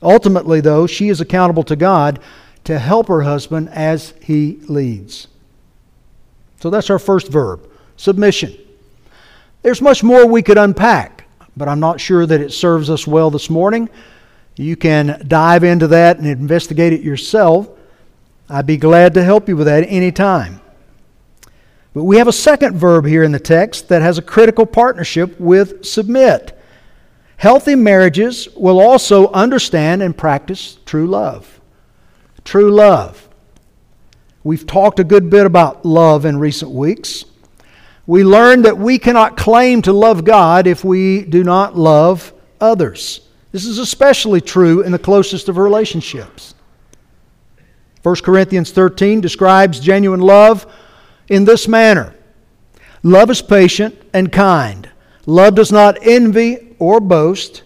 Ultimately, 0.02 0.61
though, 0.61 0.87
she 0.87 1.09
is 1.09 1.21
accountable 1.21 1.62
to 1.64 1.76
God 1.76 2.21
to 2.64 2.78
help 2.78 3.09
her 3.09 3.23
husband 3.23 3.71
as 3.71 4.12
he 4.23 4.59
leads. 4.68 5.28
So 6.61 6.71
that's 6.71 6.90
our 6.90 6.99
first 6.99 7.28
verb 7.28 7.71
submission. 7.97 8.56
There's 9.64 9.80
much 9.80 10.02
more 10.02 10.26
we 10.26 10.42
could 10.42 10.59
unpack, 10.59 11.25
but 11.56 11.68
I'm 11.68 11.80
not 11.80 11.99
sure 11.99 12.26
that 12.26 12.42
it 12.42 12.52
serves 12.52 12.90
us 12.90 13.06
well 13.06 13.30
this 13.30 13.49
morning. 13.49 13.88
You 14.56 14.76
can 14.76 15.25
dive 15.26 15.64
into 15.64 15.87
that 15.87 16.18
and 16.18 16.26
investigate 16.26 16.92
it 16.92 17.00
yourself. 17.00 17.71
I'd 18.50 18.66
be 18.66 18.76
glad 18.76 19.14
to 19.14 19.25
help 19.25 19.49
you 19.49 19.56
with 19.56 19.66
that 19.66 19.87
any 19.88 20.12
time. 20.12 20.61
But 21.94 22.04
we 22.04 22.18
have 22.18 22.28
a 22.28 22.33
second 22.33 22.76
verb 22.76 23.06
here 23.06 23.23
in 23.23 23.33
the 23.33 23.40
text 23.40 23.88
that 23.88 24.02
has 24.02 24.18
a 24.18 24.23
critical 24.23 24.66
partnership 24.66 25.40
with 25.40 25.83
submit. 25.83 26.61
Healthy 27.38 27.76
marriages 27.76 28.50
will 28.54 28.78
also 28.78 29.33
understand 29.33 30.02
and 30.02 30.14
practice 30.14 30.76
true 30.85 31.06
love. 31.06 31.59
True 32.44 32.71
love. 32.71 33.30
We've 34.42 34.66
talked 34.66 35.00
a 35.00 35.04
good 35.04 35.30
bit 35.30 35.47
about 35.47 35.87
love 35.87 36.26
in 36.26 36.38
recent 36.38 36.71
weeks 36.71 37.25
we 38.06 38.25
learn 38.25 38.62
that 38.62 38.76
we 38.76 38.99
cannot 38.99 39.37
claim 39.37 39.82
to 39.82 39.92
love 39.92 40.25
God 40.25 40.66
if 40.66 40.84
we 40.84 41.23
do 41.23 41.42
not 41.42 41.76
love 41.76 42.32
others. 42.61 43.20
This 43.52 43.64
is 43.64 43.78
especially 43.78 44.40
true 44.40 44.82
in 44.82 44.92
the 44.92 44.99
closest 44.99 45.49
of 45.49 45.56
relationships. 45.56 46.54
1 48.02 48.16
Corinthians 48.16 48.70
13 48.73 49.20
describes 49.20 49.80
genuine 49.80 50.20
love 50.20 50.66
in 51.28 51.44
this 51.44 51.66
manner 51.66 52.14
Love 53.02 53.30
is 53.30 53.42
patient 53.42 53.94
and 54.14 54.32
kind. 54.32 54.88
Love 55.26 55.54
does 55.54 55.70
not 55.70 55.99
envy 56.00 56.75
or 56.78 57.00
boast. 57.00 57.62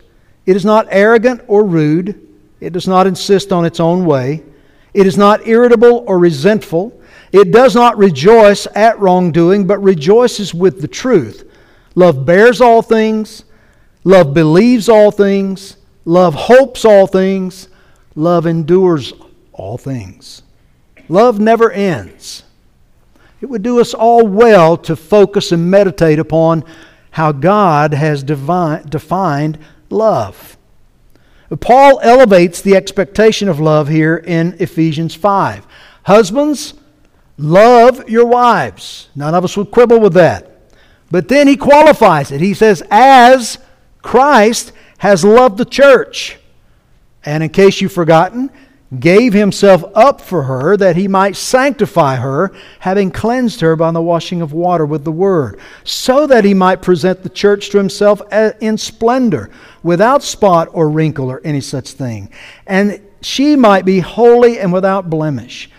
It 0.47 0.57
is 0.57 0.65
not 0.65 0.89
arrogant 0.91 1.43
or 1.47 1.65
rude. 1.65 2.21
It 2.61 2.73
does 2.73 2.89
not 2.89 3.07
insist 3.07 3.53
on 3.53 3.65
its 3.65 3.79
own 3.79 4.05
way. 4.05 4.43
It 4.95 5.07
is 5.07 5.17
not 5.17 5.47
irritable 5.47 6.05
or 6.09 6.19
resentful. 6.19 6.98
It 7.33 7.51
does 7.51 7.75
not 7.75 7.99
rejoice 7.99 8.67
at 8.75 8.99
wrongdoing, 8.99 9.67
but 9.67 9.83
rejoices 9.83 10.55
with 10.55 10.81
the 10.81 10.89
truth. 10.89 11.51
Love 11.95 12.25
bears 12.25 12.61
all 12.61 12.83
things. 12.83 13.45
Love 14.05 14.33
believes 14.33 14.89
all 14.89 15.11
things. 15.11 15.77
Love 16.05 16.35
hopes 16.35 16.85
all 16.85 17.07
things. 17.07 17.69
Love 18.15 18.47
endures 18.47 19.13
all 19.53 19.77
things. 19.77 20.43
Love 21.09 21.39
never 21.39 21.71
ends. 21.71 22.45
It 23.41 23.47
would 23.47 23.63
do 23.63 23.81
us 23.81 23.95
all 23.95 24.27
well 24.27 24.77
to 24.79 24.97
focus 24.97 25.53
and 25.53 25.71
meditate 25.71 26.19
upon 26.19 26.65
how 27.11 27.33
God 27.33 27.95
has 27.95 28.23
divine, 28.23 28.87
defined 28.89 29.59
love. 29.91 30.57
Paul 31.61 32.01
elevates 32.03 32.61
the 32.61 32.77
expectation 32.77 33.49
of 33.49 33.59
love 33.61 33.89
here 33.89 34.17
in 34.17 34.57
Ephesians 34.59 35.15
5. 35.15 35.67
Husbands, 36.05 36.75
Love 37.39 38.09
your 38.09 38.27
wives. 38.27 39.09
None 39.15 39.35
of 39.35 39.45
us 39.45 39.57
would 39.57 39.71
quibble 39.71 40.01
with 40.01 40.15
that. 40.15 40.51
But 41.11 41.29
then 41.29 41.49
he 41.49 41.57
qualifies 41.57 42.31
it. 42.33 42.41
He 42.41 42.53
says, 42.53 42.83
as 42.91 43.59
Christ 44.03 44.73
has 44.99 45.25
loved 45.25 45.57
the 45.57 45.65
church. 45.65 46.39
And 47.25 47.43
in 47.43 47.51
case 47.51 47.81
you've 47.81 47.93
forgotten, 47.93 48.51
gave 49.01 49.35
himself 49.35 49.85
up 49.95 50.21
for 50.21 50.45
her 50.45 50.77
that 50.77 50.97
he 50.97 51.07
might 51.07 51.37
sanctify 51.37 52.17
her, 52.17 52.51
having 52.81 53.11
cleansed 53.11 53.61
her 53.61 53.77
by 53.77 53.91
the 53.91 54.01
washing 54.01 54.41
of 54.41 54.53
water 54.53 54.87
with 54.87 55.05
the 55.05 55.13
word, 55.13 55.61
so 55.85 56.27
that 56.27 56.45
he 56.45 56.55
might 56.55 56.81
present 56.81 57.23
the 57.23 57.29
church 57.29 57.69
to 57.69 57.77
himself 57.77 58.23
in 58.61 58.79
splendor, 58.79 59.51
without 59.83 60.23
spot 60.23 60.69
or 60.73 60.89
wrinkle 60.89 61.31
or 61.31 61.43
any 61.45 61.61
such 61.61 61.91
thing, 61.93 62.31
and 62.67 63.01
she 63.21 63.57
might 63.57 63.85
be 63.85 64.01
holy 64.01 64.59
and 64.59 64.73
without 64.73 65.11
blemish. 65.11 65.71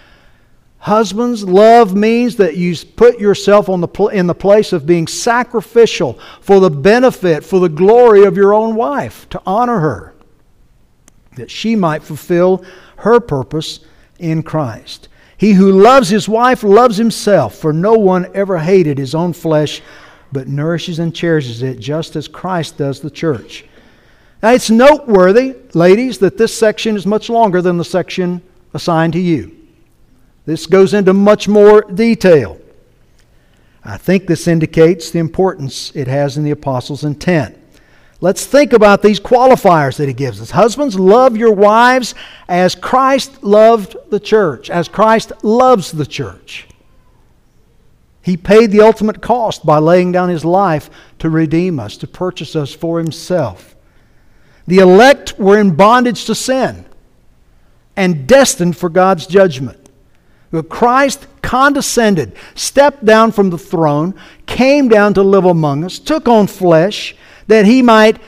Husbands, 0.80 1.44
love 1.44 1.94
means 1.94 2.38
that 2.38 2.56
you 2.56 2.74
put 2.96 3.20
yourself 3.20 3.68
on 3.68 3.82
the 3.82 3.88
pl- 3.88 4.08
in 4.10 4.28
the 4.28 4.36
place 4.36 4.72
of 4.72 4.86
being 4.86 5.08
sacrificial 5.08 6.18
for 6.40 6.62
the 6.62 6.70
benefit, 6.70 7.44
for 7.44 7.60
the 7.60 7.68
glory 7.68 8.24
of 8.24 8.38
your 8.38 8.54
own 8.54 8.76
wife, 8.76 9.28
to 9.30 9.42
honor 9.46 9.80
her, 9.80 10.14
that 11.36 11.52
she 11.52 11.76
might 11.76 12.02
fulfill 12.02 12.64
her 12.98 13.20
purpose 13.20 13.82
in 14.20 14.42
Christ. 14.42 15.10
He 15.36 15.52
who 15.54 15.82
loves 15.82 16.08
his 16.10 16.30
wife 16.30 16.64
loves 16.64 16.96
himself, 16.96 17.56
for 17.56 17.74
no 17.74 17.94
one 17.94 18.32
ever 18.34 18.58
hated 18.58 18.98
his 18.98 19.14
own 19.14 19.34
flesh, 19.34 19.82
but 20.32 20.48
nourishes 20.48 21.00
and 21.00 21.14
cherishes 21.14 21.62
it 21.62 21.80
just 21.80 22.16
as 22.16 22.30
Christ 22.30 22.78
does 22.78 23.02
the 23.02 23.12
church. 23.12 23.66
Now, 24.42 24.52
it's 24.52 24.70
noteworthy, 24.70 25.58
ladies, 25.74 26.20
that 26.20 26.38
this 26.38 26.58
section 26.58 26.96
is 26.96 27.06
much 27.06 27.30
longer 27.30 27.62
than 27.62 27.78
the 27.78 27.84
section 27.84 28.42
assigned 28.74 29.12
to 29.14 29.20
you. 29.20 29.59
This 30.50 30.66
goes 30.66 30.96
into 30.96 31.14
much 31.14 31.48
more 31.48 31.84
detail. 31.84 32.60
I 33.84 33.98
think 33.98 34.26
this 34.26 34.48
indicates 34.48 35.12
the 35.12 35.20
importance 35.20 35.96
it 35.96 36.08
has 36.08 36.38
in 36.38 36.44
the 36.44 36.50
apostles' 36.50 37.04
intent. 37.04 37.56
Let's 38.20 38.48
think 38.48 38.74
about 38.74 39.04
these 39.04 39.20
qualifiers 39.20 39.98
that 39.98 40.08
he 40.08 40.14
gives 40.16 40.42
us. 40.42 40.50
Husbands, 40.50 40.98
love 40.98 41.38
your 41.38 41.52
wives 41.52 42.16
as 42.48 42.74
Christ 42.74 43.44
loved 43.44 43.96
the 44.10 44.20
church, 44.20 44.72
as 44.72 44.88
Christ 44.88 45.34
loves 45.44 45.92
the 45.92 46.08
church. 46.08 46.68
He 48.24 48.36
paid 48.36 48.72
the 48.72 48.82
ultimate 48.82 49.22
cost 49.22 49.64
by 49.64 49.78
laying 49.78 50.12
down 50.12 50.30
his 50.30 50.44
life 50.44 50.90
to 51.20 51.30
redeem 51.30 51.80
us, 51.80 51.96
to 51.98 52.08
purchase 52.08 52.56
us 52.56 52.74
for 52.74 52.98
himself. 52.98 53.76
The 54.66 54.80
elect 54.80 55.38
were 55.38 55.60
in 55.60 55.76
bondage 55.76 56.26
to 56.26 56.34
sin 56.34 56.86
and 57.96 58.26
destined 58.26 58.78
for 58.78 58.90
God's 58.90 59.28
judgment. 59.28 59.79
Christ 60.70 61.28
condescended, 61.42 62.36
stepped 62.56 63.06
down 63.06 63.32
from 63.32 63.50
the 63.50 63.58
throne, 63.58 64.16
came 64.46 64.88
down 64.88 65.14
to 65.14 65.24
live 65.24 65.46
among 65.46 65.84
us, 65.84 66.00
took 66.00 66.28
on 66.28 66.48
flesh, 66.48 67.16
that 67.48 67.66
he 67.66 67.82
might 67.82 68.20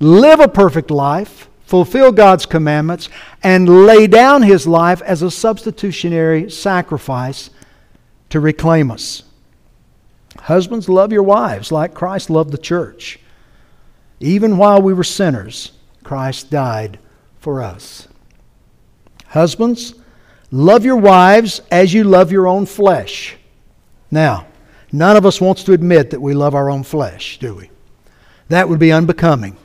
live 0.00 0.40
a 0.40 0.48
perfect 0.48 0.90
life, 0.90 1.48
fulfill 1.64 2.12
God's 2.12 2.46
commandments, 2.46 3.08
and 3.42 3.86
lay 3.86 4.06
down 4.06 4.42
his 4.42 4.66
life 4.66 5.02
as 5.02 5.22
a 5.22 5.30
substitutionary 5.30 6.50
sacrifice 6.50 7.50
to 8.30 8.40
reclaim 8.40 8.90
us. 8.90 9.22
Husbands, 10.40 10.88
love 10.88 11.12
your 11.12 11.22
wives 11.22 11.72
like 11.72 11.94
Christ 11.94 12.30
loved 12.30 12.52
the 12.52 12.58
church. 12.58 13.18
Even 14.20 14.56
while 14.56 14.80
we 14.80 14.94
were 14.94 15.04
sinners, 15.04 15.72
Christ 16.02 16.50
died 16.50 16.98
for 17.38 17.62
us. 17.62 18.08
Husbands, 19.28 19.94
love 20.50 20.84
your 20.84 20.96
wives 20.96 21.60
as 21.70 21.92
you 21.92 22.04
love 22.04 22.32
your 22.32 22.46
own 22.46 22.66
flesh. 22.66 23.36
Now, 24.10 24.46
none 24.92 25.16
of 25.16 25.26
us 25.26 25.40
wants 25.40 25.64
to 25.64 25.72
admit 25.72 26.10
that 26.10 26.20
we 26.20 26.34
love 26.34 26.54
our 26.54 26.70
own 26.70 26.82
flesh, 26.82 27.38
do 27.38 27.54
we? 27.54 27.70
That 28.48 28.68
would 28.68 28.78
be 28.78 28.92
unbecoming. 28.92 29.56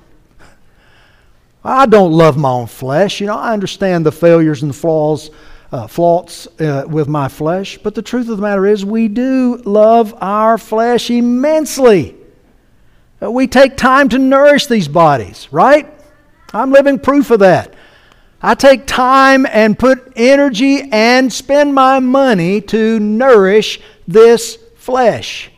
I 1.63 1.85
don't 1.85 2.11
love 2.11 2.37
my 2.37 2.49
own 2.49 2.67
flesh. 2.67 3.21
You 3.21 3.27
know, 3.27 3.37
I 3.37 3.53
understand 3.53 4.05
the 4.05 4.11
failures 4.11 4.63
and 4.63 4.71
the 4.71 4.75
flaws, 4.75 5.29
uh, 5.71 5.87
faults 5.87 6.47
uh, 6.59 6.85
with 6.87 7.07
my 7.07 7.27
flesh, 7.27 7.77
but 7.77 7.95
the 7.95 8.01
truth 8.01 8.27
of 8.29 8.37
the 8.37 8.41
matter 8.41 8.65
is, 8.65 8.83
we 8.83 9.07
do 9.07 9.57
love 9.57 10.15
our 10.19 10.57
flesh 10.57 11.09
immensely. 11.09 12.15
Uh, 13.21 13.31
we 13.31 13.47
take 13.47 13.77
time 13.77 14.09
to 14.09 14.17
nourish 14.17 14.65
these 14.65 14.87
bodies, 14.87 15.47
right? 15.51 15.87
I'm 16.53 16.71
living 16.71 16.99
proof 16.99 17.31
of 17.31 17.39
that. 17.39 17.75
I 18.41 18.55
take 18.55 18.87
time 18.87 19.45
and 19.45 19.77
put 19.77 20.13
energy 20.15 20.89
and 20.91 21.31
spend 21.31 21.75
my 21.75 21.99
money 21.99 22.61
to 22.61 22.99
nourish 22.99 23.79
this 24.07 24.57
flesh 24.75 25.51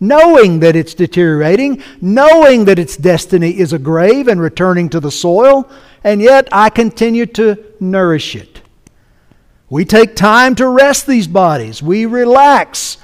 knowing 0.00 0.60
that 0.60 0.74
it's 0.74 0.94
deteriorating, 0.94 1.82
knowing 2.00 2.64
that 2.64 2.78
its 2.78 2.96
destiny 2.96 3.58
is 3.58 3.74
a 3.74 3.78
grave 3.78 4.26
and 4.26 4.40
returning 4.40 4.88
to 4.88 4.98
the 4.98 5.10
soil, 5.10 5.70
and 6.02 6.22
yet 6.22 6.48
I 6.50 6.70
continue 6.70 7.26
to 7.26 7.62
nourish 7.78 8.34
it. 8.34 8.62
We 9.68 9.84
take 9.84 10.16
time 10.16 10.54
to 10.56 10.66
rest 10.66 11.06
these 11.06 11.28
bodies, 11.28 11.82
we 11.82 12.06
relax. 12.06 12.96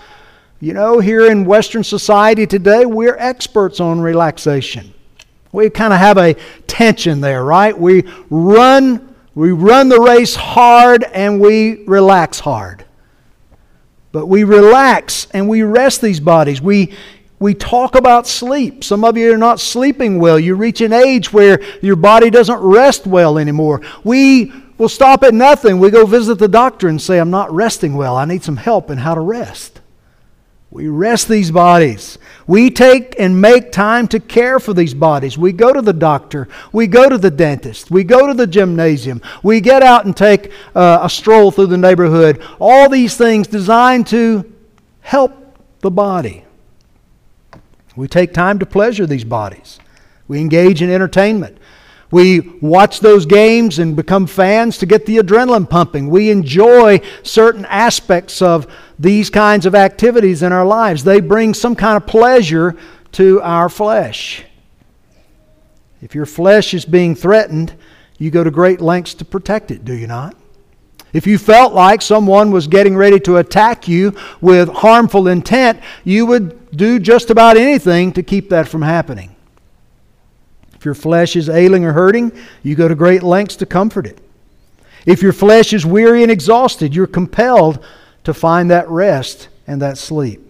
You 0.58 0.72
know, 0.72 1.00
here 1.00 1.30
in 1.30 1.44
Western 1.44 1.84
society 1.84 2.46
today, 2.46 2.86
we're 2.86 3.16
experts 3.18 3.78
on 3.78 4.00
relaxation. 4.00 4.94
We 5.52 5.68
kind 5.68 5.92
of 5.92 5.98
have 5.98 6.16
a 6.16 6.32
tension 6.66 7.20
there, 7.20 7.44
right? 7.44 7.78
We 7.78 8.04
run, 8.30 9.05
we 9.36 9.50
run 9.50 9.90
the 9.90 10.00
race 10.00 10.34
hard 10.34 11.04
and 11.04 11.38
we 11.38 11.84
relax 11.84 12.40
hard. 12.40 12.86
But 14.10 14.26
we 14.26 14.44
relax 14.44 15.28
and 15.30 15.46
we 15.46 15.62
rest 15.62 16.00
these 16.00 16.20
bodies. 16.20 16.62
We, 16.62 16.94
we 17.38 17.52
talk 17.52 17.96
about 17.96 18.26
sleep. 18.26 18.82
Some 18.82 19.04
of 19.04 19.18
you 19.18 19.30
are 19.34 19.36
not 19.36 19.60
sleeping 19.60 20.18
well. 20.18 20.40
You 20.40 20.54
reach 20.54 20.80
an 20.80 20.94
age 20.94 21.34
where 21.34 21.62
your 21.82 21.96
body 21.96 22.30
doesn't 22.30 22.58
rest 22.60 23.06
well 23.06 23.36
anymore. 23.36 23.82
We 24.04 24.54
will 24.78 24.88
stop 24.88 25.22
at 25.22 25.34
nothing. 25.34 25.80
We 25.80 25.90
go 25.90 26.06
visit 26.06 26.38
the 26.38 26.48
doctor 26.48 26.88
and 26.88 27.00
say, 27.00 27.18
I'm 27.18 27.30
not 27.30 27.52
resting 27.52 27.94
well. 27.94 28.16
I 28.16 28.24
need 28.24 28.42
some 28.42 28.56
help 28.56 28.90
in 28.90 28.96
how 28.96 29.14
to 29.14 29.20
rest. 29.20 29.82
We 30.76 30.88
rest 30.88 31.26
these 31.26 31.50
bodies. 31.50 32.18
We 32.46 32.68
take 32.68 33.18
and 33.18 33.40
make 33.40 33.72
time 33.72 34.06
to 34.08 34.20
care 34.20 34.60
for 34.60 34.74
these 34.74 34.92
bodies. 34.92 35.38
We 35.38 35.52
go 35.52 35.72
to 35.72 35.80
the 35.80 35.94
doctor. 35.94 36.48
We 36.70 36.86
go 36.86 37.08
to 37.08 37.16
the 37.16 37.30
dentist. 37.30 37.90
We 37.90 38.04
go 38.04 38.26
to 38.26 38.34
the 38.34 38.46
gymnasium. 38.46 39.22
We 39.42 39.62
get 39.62 39.82
out 39.82 40.04
and 40.04 40.14
take 40.14 40.52
uh, 40.74 40.98
a 41.00 41.08
stroll 41.08 41.50
through 41.50 41.68
the 41.68 41.78
neighborhood. 41.78 42.42
All 42.60 42.90
these 42.90 43.16
things 43.16 43.46
designed 43.46 44.06
to 44.08 44.52
help 45.00 45.32
the 45.80 45.90
body. 45.90 46.44
We 47.96 48.06
take 48.06 48.34
time 48.34 48.58
to 48.58 48.66
pleasure 48.66 49.06
these 49.06 49.24
bodies. 49.24 49.80
We 50.28 50.40
engage 50.42 50.82
in 50.82 50.90
entertainment. 50.90 51.56
We 52.10 52.40
watch 52.60 53.00
those 53.00 53.26
games 53.26 53.78
and 53.78 53.96
become 53.96 54.26
fans 54.26 54.78
to 54.78 54.86
get 54.86 55.06
the 55.06 55.18
adrenaline 55.18 55.68
pumping. 55.68 56.08
We 56.08 56.30
enjoy 56.30 57.00
certain 57.22 57.64
aspects 57.64 58.40
of 58.40 58.66
these 58.98 59.28
kinds 59.28 59.66
of 59.66 59.74
activities 59.74 60.42
in 60.42 60.52
our 60.52 60.64
lives. 60.64 61.04
They 61.04 61.20
bring 61.20 61.52
some 61.52 61.74
kind 61.74 61.96
of 61.96 62.06
pleasure 62.06 62.76
to 63.12 63.40
our 63.42 63.68
flesh. 63.68 64.44
If 66.00 66.14
your 66.14 66.26
flesh 66.26 66.74
is 66.74 66.84
being 66.84 67.14
threatened, 67.14 67.74
you 68.18 68.30
go 68.30 68.44
to 68.44 68.50
great 68.50 68.80
lengths 68.80 69.14
to 69.14 69.24
protect 69.24 69.70
it, 69.70 69.84
do 69.84 69.94
you 69.94 70.06
not? 70.06 70.36
If 71.12 71.26
you 71.26 71.38
felt 71.38 71.72
like 71.72 72.02
someone 72.02 72.50
was 72.50 72.66
getting 72.66 72.96
ready 72.96 73.18
to 73.20 73.38
attack 73.38 73.88
you 73.88 74.14
with 74.40 74.68
harmful 74.68 75.28
intent, 75.28 75.80
you 76.04 76.26
would 76.26 76.70
do 76.76 76.98
just 76.98 77.30
about 77.30 77.56
anything 77.56 78.12
to 78.12 78.22
keep 78.22 78.50
that 78.50 78.68
from 78.68 78.82
happening. 78.82 79.35
Your 80.86 80.94
flesh 80.94 81.34
is 81.34 81.48
ailing 81.48 81.84
or 81.84 81.92
hurting, 81.92 82.30
you 82.62 82.76
go 82.76 82.86
to 82.86 82.94
great 82.94 83.24
lengths 83.24 83.56
to 83.56 83.66
comfort 83.66 84.06
it. 84.06 84.20
If 85.04 85.20
your 85.20 85.32
flesh 85.32 85.72
is 85.72 85.84
weary 85.84 86.22
and 86.22 86.30
exhausted, 86.30 86.94
you're 86.94 87.08
compelled 87.08 87.84
to 88.22 88.32
find 88.32 88.70
that 88.70 88.88
rest 88.88 89.48
and 89.66 89.82
that 89.82 89.98
sleep. 89.98 90.40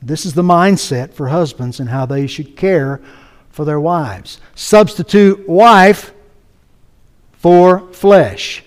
This 0.00 0.24
is 0.24 0.32
the 0.32 0.42
mindset 0.42 1.12
for 1.12 1.28
husbands 1.28 1.80
and 1.80 1.90
how 1.90 2.06
they 2.06 2.26
should 2.26 2.56
care 2.56 3.02
for 3.50 3.66
their 3.66 3.78
wives. 3.78 4.40
Substitute 4.54 5.46
wife 5.46 6.12
for 7.32 7.92
flesh. 7.92 8.64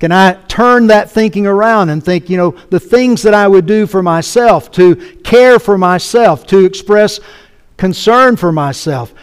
Can 0.00 0.10
I 0.10 0.32
turn 0.48 0.88
that 0.88 1.12
thinking 1.12 1.46
around 1.46 1.90
and 1.90 2.04
think, 2.04 2.28
you 2.28 2.36
know, 2.36 2.56
the 2.70 2.80
things 2.80 3.22
that 3.22 3.34
I 3.34 3.46
would 3.46 3.66
do 3.66 3.86
for 3.86 4.02
myself, 4.02 4.72
to 4.72 4.96
care 5.22 5.60
for 5.60 5.78
myself, 5.78 6.44
to 6.48 6.64
express 6.64 7.20
concern 7.76 8.36
for 8.36 8.50
myself? 8.50 9.14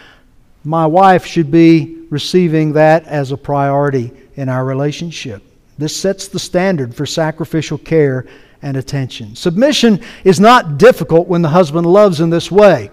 My 0.64 0.86
wife 0.86 1.24
should 1.24 1.50
be 1.50 2.06
receiving 2.10 2.72
that 2.72 3.04
as 3.04 3.32
a 3.32 3.36
priority 3.36 4.12
in 4.34 4.48
our 4.48 4.64
relationship. 4.64 5.42
This 5.78 5.96
sets 5.96 6.28
the 6.28 6.38
standard 6.38 6.94
for 6.94 7.06
sacrificial 7.06 7.78
care 7.78 8.26
and 8.62 8.76
attention. 8.76 9.36
Submission 9.36 10.00
is 10.24 10.40
not 10.40 10.78
difficult 10.78 11.28
when 11.28 11.42
the 11.42 11.48
husband 11.48 11.86
loves 11.86 12.20
in 12.20 12.30
this 12.30 12.50
way. 12.50 12.90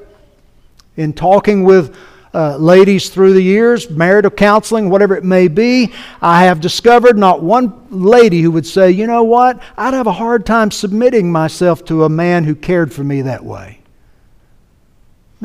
In 0.96 1.12
talking 1.12 1.64
with 1.64 1.96
uh, 2.34 2.58
ladies 2.58 3.10
through 3.10 3.34
the 3.34 3.42
years, 3.42 3.90
marital 3.90 4.30
counseling, 4.30 4.90
whatever 4.90 5.16
it 5.16 5.24
may 5.24 5.48
be, 5.48 5.94
I 6.22 6.44
have 6.44 6.60
discovered 6.60 7.18
not 7.18 7.42
one 7.42 7.88
lady 7.90 8.42
who 8.42 8.52
would 8.52 8.68
say, 8.68 8.92
you 8.92 9.08
know 9.08 9.24
what, 9.24 9.62
I'd 9.78 9.94
have 9.94 10.08
a 10.08 10.12
hard 10.12 10.46
time 10.46 10.70
submitting 10.70 11.32
myself 11.32 11.86
to 11.86 12.04
a 12.04 12.10
man 12.10 12.44
who 12.44 12.54
cared 12.54 12.94
for 12.94 13.04
me 13.04 13.22
that 13.24 13.44
way. 13.44 13.80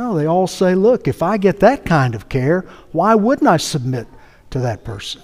No, 0.00 0.16
they 0.16 0.24
all 0.24 0.46
say, 0.46 0.74
look, 0.74 1.08
if 1.08 1.22
I 1.22 1.36
get 1.36 1.60
that 1.60 1.84
kind 1.84 2.14
of 2.14 2.30
care, 2.30 2.64
why 2.92 3.14
wouldn't 3.14 3.46
I 3.46 3.58
submit 3.58 4.08
to 4.48 4.58
that 4.60 4.82
person? 4.82 5.20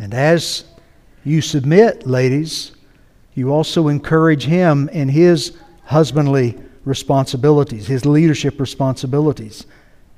And 0.00 0.12
as 0.12 0.64
you 1.22 1.42
submit, 1.42 2.08
ladies, 2.08 2.72
you 3.34 3.52
also 3.52 3.86
encourage 3.86 4.46
him 4.46 4.88
in 4.88 5.08
his 5.08 5.56
husbandly 5.84 6.58
responsibilities, 6.84 7.86
his 7.86 8.04
leadership 8.04 8.58
responsibilities. 8.58 9.64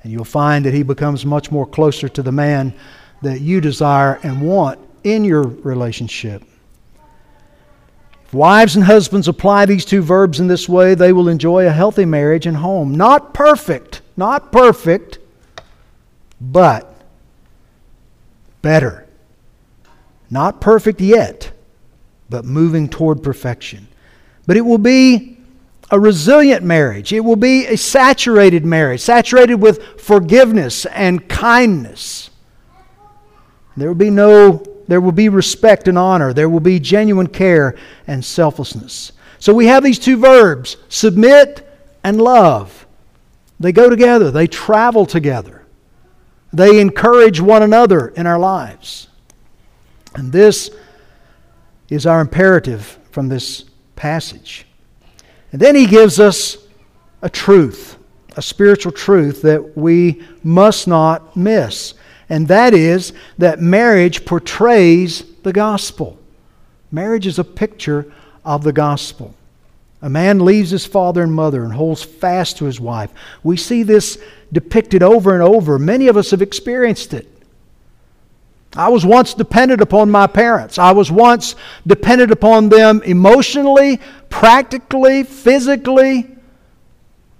And 0.03 0.11
you'll 0.11 0.25
find 0.25 0.65
that 0.65 0.73
he 0.73 0.83
becomes 0.83 1.27
much 1.27 1.51
more 1.51 1.67
closer 1.67 2.09
to 2.09 2.23
the 2.23 2.33
man 2.33 2.73
that 3.21 3.43
you 3.43 3.61
desire 3.61 4.21
and 4.23 4.41
want 4.41 4.79
in 5.05 5.23
your 5.23 5.43
relationship. 5.43 6.45
If 8.29 8.35
wives 8.35 8.77
and 8.77 8.85
husbands 8.85 9.27
apply 9.27 9.65
these 9.65 9.87
two 9.87 10.03
verbs 10.03 10.39
in 10.39 10.49
this 10.49 10.69
way, 10.69 10.95
they 10.95 11.15
will 11.15 11.29
enjoy 11.29 11.67
a 11.67 11.73
healthy 11.73 12.05
marriage 12.05 12.45
and 12.45 12.59
home. 12.59 12.95
Not 12.95 13.33
perfect, 13.33 14.03
not 14.19 14.53
perfect, 14.53 15.19
but 16.39 16.95
better. 18.61 19.07
Not 20.29 20.61
perfect 20.61 21.01
yet, 21.01 21.53
but 22.29 22.45
moving 22.45 22.91
toward 22.91 23.23
perfection. 23.23 23.89
But 24.47 24.59
it 24.59 24.63
will 24.63 24.77
be 24.77 25.39
a 25.91 25.99
resilient 25.99 26.63
marriage. 26.63 27.15
It 27.15 27.21
will 27.21 27.37
be 27.37 27.65
a 27.65 27.79
saturated 27.79 28.63
marriage, 28.63 29.01
saturated 29.01 29.55
with 29.55 29.99
forgiveness 29.99 30.85
and 30.85 31.27
kindness. 31.31 32.29
There 33.75 33.89
will 33.89 33.95
be 33.95 34.11
no 34.11 34.63
there 34.89 35.01
will 35.01 35.13
be 35.13 35.29
respect 35.29 35.87
and 35.87 35.99
honor. 35.99 36.33
There 36.33 36.49
will 36.49 36.61
be 36.61 36.81
genuine 36.81 37.29
care 37.29 37.77
and 38.07 38.25
selflessness. 38.25 39.13
So 39.39 39.55
we 39.55 39.67
have 39.67 39.85
these 39.85 39.99
two 39.99 40.17
verbs 40.17 40.79
submit 40.89 41.65
and 42.03 42.21
love. 42.21 42.87
They 43.61 43.73
go 43.73 43.91
together, 43.91 44.31
they 44.31 44.47
travel 44.47 45.05
together, 45.05 45.65
they 46.53 46.81
encourage 46.81 47.41
one 47.41 47.63
another 47.63 48.09
in 48.09 48.27
our 48.27 48.39
lives. 48.39 49.09
And 50.15 50.33
this 50.33 50.71
is 51.89 52.07
our 52.07 52.21
imperative 52.21 52.99
from 53.11 53.29
this 53.29 53.65
passage. 53.97 54.67
And 55.53 55.61
then 55.61 55.75
he 55.75 55.87
gives 55.87 56.21
us 56.21 56.57
a 57.21 57.29
truth, 57.29 57.97
a 58.37 58.43
spiritual 58.43 58.93
truth 58.93 59.43
that 59.43 59.77
we 59.77 60.23
must 60.43 60.87
not 60.87 61.37
miss 61.37 61.95
and 62.29 62.49
that 62.49 62.75
is 62.75 63.13
that 63.39 63.61
marriage 63.61 64.25
portrays 64.25 65.25
the 65.43 65.53
gospel. 65.53 66.19
Marriage 66.91 67.27
is 67.27 67.39
a 67.39 67.45
picture 67.45 68.13
of 68.45 68.65
the 68.65 68.73
gospel. 68.73 69.35
A 70.01 70.09
man 70.09 70.45
leaves 70.45 70.71
his 70.71 70.87
father 70.87 71.23
and 71.23 71.33
mother 71.33 71.65
and 71.65 71.73
holds 71.73 72.03
fast 72.03 72.59
to 72.59 72.67
his 72.67 72.79
wife. 72.79 73.11
We 73.43 73.57
see 73.57 73.83
this 73.83 74.19
depicted 74.53 75.03
over 75.03 75.35
and 75.35 75.43
over. 75.43 75.79
Many 75.79 76.09
of 76.09 76.17
us 76.17 76.31
have 76.31 76.43
experienced 76.43 77.15
it. 77.15 77.27
I 78.77 78.91
was 78.91 79.05
once 79.05 79.35
dependent 79.35 79.81
upon 79.81 80.11
my 80.11 80.27
parents. 80.27 80.79
I 80.79 80.93
was 80.93 81.11
once 81.11 81.57
dependent 81.87 82.31
upon 82.31 82.69
them 82.69 83.03
emotionally, 83.03 83.99
practically, 84.29 85.25
physically. 85.25 86.31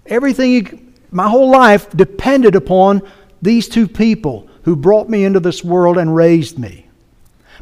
Everything, 0.07 0.95
my 1.11 1.29
whole 1.29 1.51
life 1.51 1.91
depended 1.91 2.57
upon 2.57 3.03
these 3.41 3.69
two 3.69 3.87
people 3.87 4.48
who 4.69 4.77
brought 4.77 5.09
me 5.09 5.25
into 5.25 5.41
this 5.41 5.65
world 5.65 5.97
and 5.97 6.15
raised 6.15 6.59
me. 6.59 6.87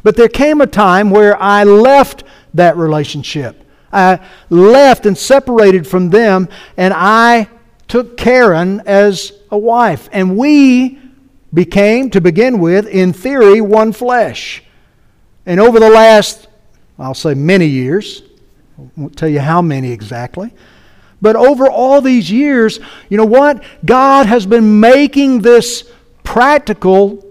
But 0.03 0.17
there 0.17 0.27
came 0.27 0.59
a 0.59 0.67
time 0.67 1.09
where 1.09 1.41
I 1.41 1.63
left 1.63 2.25
that 2.53 2.75
relationship. 2.75 3.63
I 3.93 4.19
left 4.49 5.05
and 5.05 5.17
separated 5.17 5.87
from 5.87 6.09
them, 6.09 6.49
and 6.75 6.93
I 6.93 7.47
took 7.87 8.17
Karen 8.17 8.81
as 8.85 9.31
a 9.49 9.57
wife. 9.57 10.09
And 10.11 10.37
we 10.37 10.99
became, 11.53 12.09
to 12.09 12.19
begin 12.19 12.59
with, 12.59 12.87
in 12.87 13.13
theory, 13.13 13.61
one 13.61 13.93
flesh. 13.93 14.61
And 15.45 15.61
over 15.61 15.79
the 15.79 15.89
last, 15.89 16.49
I'll 16.99 17.13
say 17.13 17.35
many 17.35 17.67
years, 17.67 18.21
I 18.77 18.81
won't 18.97 19.17
tell 19.17 19.29
you 19.29 19.39
how 19.39 19.61
many 19.61 19.93
exactly, 19.93 20.53
but 21.21 21.37
over 21.37 21.69
all 21.69 22.01
these 22.01 22.29
years, 22.29 22.81
you 23.07 23.15
know 23.15 23.25
what? 23.25 23.63
God 23.85 24.25
has 24.25 24.45
been 24.45 24.81
making 24.81 25.39
this 25.39 25.89
practical 26.27 27.23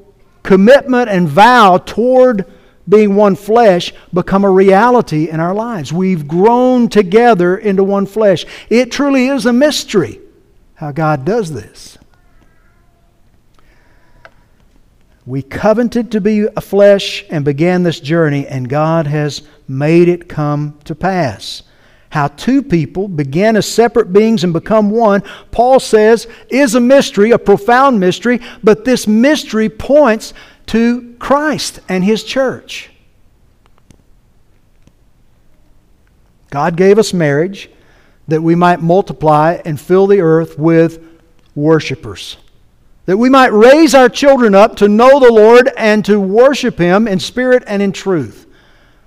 commitment 0.43 1.11
and 1.11 1.29
vow 1.29 1.77
toward 1.77 2.51
being 2.89 3.15
one 3.15 3.37
flesh 3.37 3.93
become 4.15 4.43
a 4.43 4.51
reality 4.51 5.29
in 5.29 5.39
our 5.39 5.53
lives. 5.53 5.93
We've 5.93 6.27
grown 6.27 6.89
together 6.89 7.59
into 7.59 7.85
one 7.85 8.07
flesh. 8.07 8.47
It 8.71 8.91
truly 8.91 9.27
is 9.27 9.45
a 9.45 9.53
mystery 9.53 10.19
how 10.77 10.93
God 10.93 11.27
does 11.27 11.53
this. 11.53 11.99
We 15.27 15.43
covenanted 15.43 16.11
to 16.13 16.21
be 16.23 16.47
a 16.57 16.63
flesh 16.63 17.23
and 17.29 17.45
began 17.45 17.83
this 17.83 18.01
journey, 18.01 18.47
and 18.47 18.67
God 18.67 19.07
has 19.09 19.43
made 19.69 20.09
it 20.09 20.27
come 20.27 20.79
to 20.85 20.95
pass 20.95 21.65
how 22.11 22.29
two 22.29 22.63
people 22.63 23.09
begin 23.09 23.57
as 23.57 23.71
separate 23.71 24.13
beings 24.13 24.45
and 24.45 24.53
become 24.53 24.91
one, 24.91 25.23
Paul 25.51 25.81
says, 25.81 26.27
is 26.49 26.75
a 26.75 26.81
mystery, 26.81 27.33
a 27.33 27.39
profound 27.39 27.99
mystery, 28.01 28.41
but 28.63 28.85
this 28.85 29.07
mystery 29.07 29.69
points 29.69 30.33
to 30.67 31.15
Christ 31.19 31.81
and 31.89 32.05
His 32.05 32.25
church. 32.25 32.91
God 36.51 36.77
gave 36.77 36.99
us 36.99 37.13
marriage 37.13 37.71
that 38.29 38.43
we 38.43 38.55
might 38.55 38.81
multiply 38.81 39.61
and 39.65 39.81
fill 39.81 40.07
the 40.07 40.21
earth 40.21 40.59
with 40.59 41.05
worshipers. 41.55 42.37
That 43.07 43.19
we 43.19 43.29
might 43.29 43.53
raise 43.53 43.95
our 43.95 44.09
children 44.09 44.55
up 44.55 44.77
to 44.77 44.89
know 44.89 45.21
the 45.21 45.33
Lord 45.33 45.71
and 45.77 46.05
to 46.07 46.19
worship 46.19 46.79
Him 46.79 47.07
in 47.07 47.21
spirit 47.21 47.63
and 47.67 47.83
in 47.83 47.93
truth. 47.93 48.47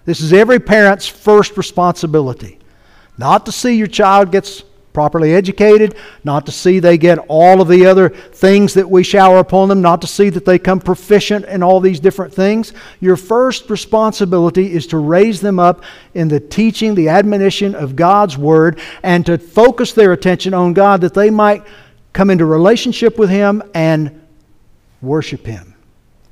This 0.06 0.22
is 0.22 0.32
every 0.32 0.60
parent's 0.60 1.08
first 1.08 1.58
responsibility. 1.58 2.59
Not 3.20 3.46
to 3.48 3.52
see 3.52 3.76
your 3.76 3.88
child 3.88 4.32
gets 4.32 4.64
properly 4.94 5.34
educated, 5.34 5.94
not 6.24 6.46
to 6.46 6.54
see 6.54 6.80
they 6.80 6.98
get 6.98 7.18
all 7.28 7.60
of 7.60 7.68
the 7.68 7.86
other 7.86 8.08
things 8.08 8.74
that 8.76 8.90
we 8.90 9.04
shower 9.04 9.40
upon 9.40 9.68
them, 9.68 9.82
not 9.82 10.00
to 10.02 10.08
see 10.08 10.30
that 10.30 10.46
they 10.46 10.58
come 10.58 10.80
proficient 10.80 11.44
in 11.46 11.62
all 11.62 11.82
these 11.82 12.00
different 12.00 12.34
things. 12.34 12.72
Your 13.02 13.18
first 13.18 13.70
responsibility 13.70 14.72
is 14.72 14.88
to 14.88 14.98
raise 15.00 15.42
them 15.42 15.60
up 15.60 15.84
in 16.14 16.30
the 16.30 16.40
teaching, 16.40 16.96
the 16.96 17.10
admonition 17.10 17.76
of 17.76 17.98
God's 17.98 18.38
Word, 18.38 18.80
and 19.04 19.26
to 19.26 19.38
focus 19.38 19.92
their 19.92 20.14
attention 20.14 20.54
on 20.54 20.72
God 20.72 21.02
that 21.02 21.14
they 21.14 21.30
might 21.30 21.64
come 22.14 22.30
into 22.30 22.46
relationship 22.46 23.20
with 23.20 23.30
Him 23.30 23.62
and 23.74 24.26
worship 25.02 25.46
Him 25.46 25.76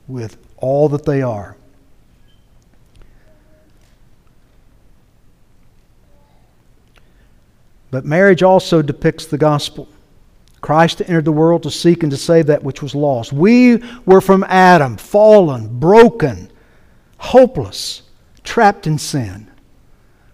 with 0.07 0.37
all 0.55 0.87
that 0.87 1.03
they 1.03 1.21
are. 1.21 1.57
But 7.89 8.05
marriage 8.05 8.43
also 8.43 8.81
depicts 8.81 9.25
the 9.25 9.37
gospel. 9.37 9.87
Christ 10.61 11.01
entered 11.01 11.25
the 11.25 11.31
world 11.31 11.63
to 11.63 11.71
seek 11.71 12.03
and 12.03 12.11
to 12.11 12.17
save 12.17 12.47
that 12.47 12.63
which 12.63 12.81
was 12.81 12.95
lost. 12.95 13.31
We 13.31 13.81
were 14.05 14.21
from 14.21 14.43
Adam, 14.43 14.97
fallen, 14.97 15.79
broken, 15.79 16.51
hopeless, 17.17 18.01
trapped 18.43 18.87
in 18.87 18.97
sin, 18.97 19.49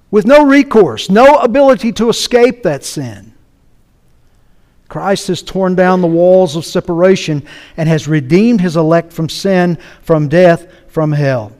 with 0.10 0.26
no 0.26 0.46
recourse, 0.46 1.10
no 1.10 1.38
ability 1.38 1.92
to 1.94 2.10
escape 2.10 2.63
that 2.63 2.84
sin. 2.84 3.34
Christ 4.88 5.28
has 5.28 5.42
torn 5.42 5.76
down 5.76 6.02
the 6.02 6.08
walls 6.08 6.56
of 6.56 6.66
separation 6.66 7.44
and 7.78 7.89
has 7.89 8.08
redeemed 8.08 8.62
his 8.62 8.78
elect 8.78 9.12
from 9.12 9.28
sin, 9.28 9.78
from 10.02 10.30
death, 10.30 10.68
from 10.88 11.12
hell. 11.12 11.52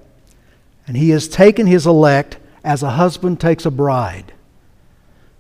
And 0.88 0.96
he 0.96 1.10
has 1.10 1.28
taken 1.28 1.66
his 1.66 1.88
elect 1.88 2.38
as 2.64 2.84
a 2.84 2.92
husband 2.92 3.40
takes 3.40 3.66
a 3.66 3.72
bride 3.72 4.33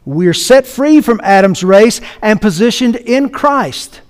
we 0.05 0.27
are 0.27 0.33
set 0.33 0.67
free 0.67 1.01
from 1.01 1.21
Adam's 1.23 1.63
race 1.63 2.01
and 2.21 2.41
positioned 2.41 2.95
in 2.95 3.29
Christ. 3.29 4.01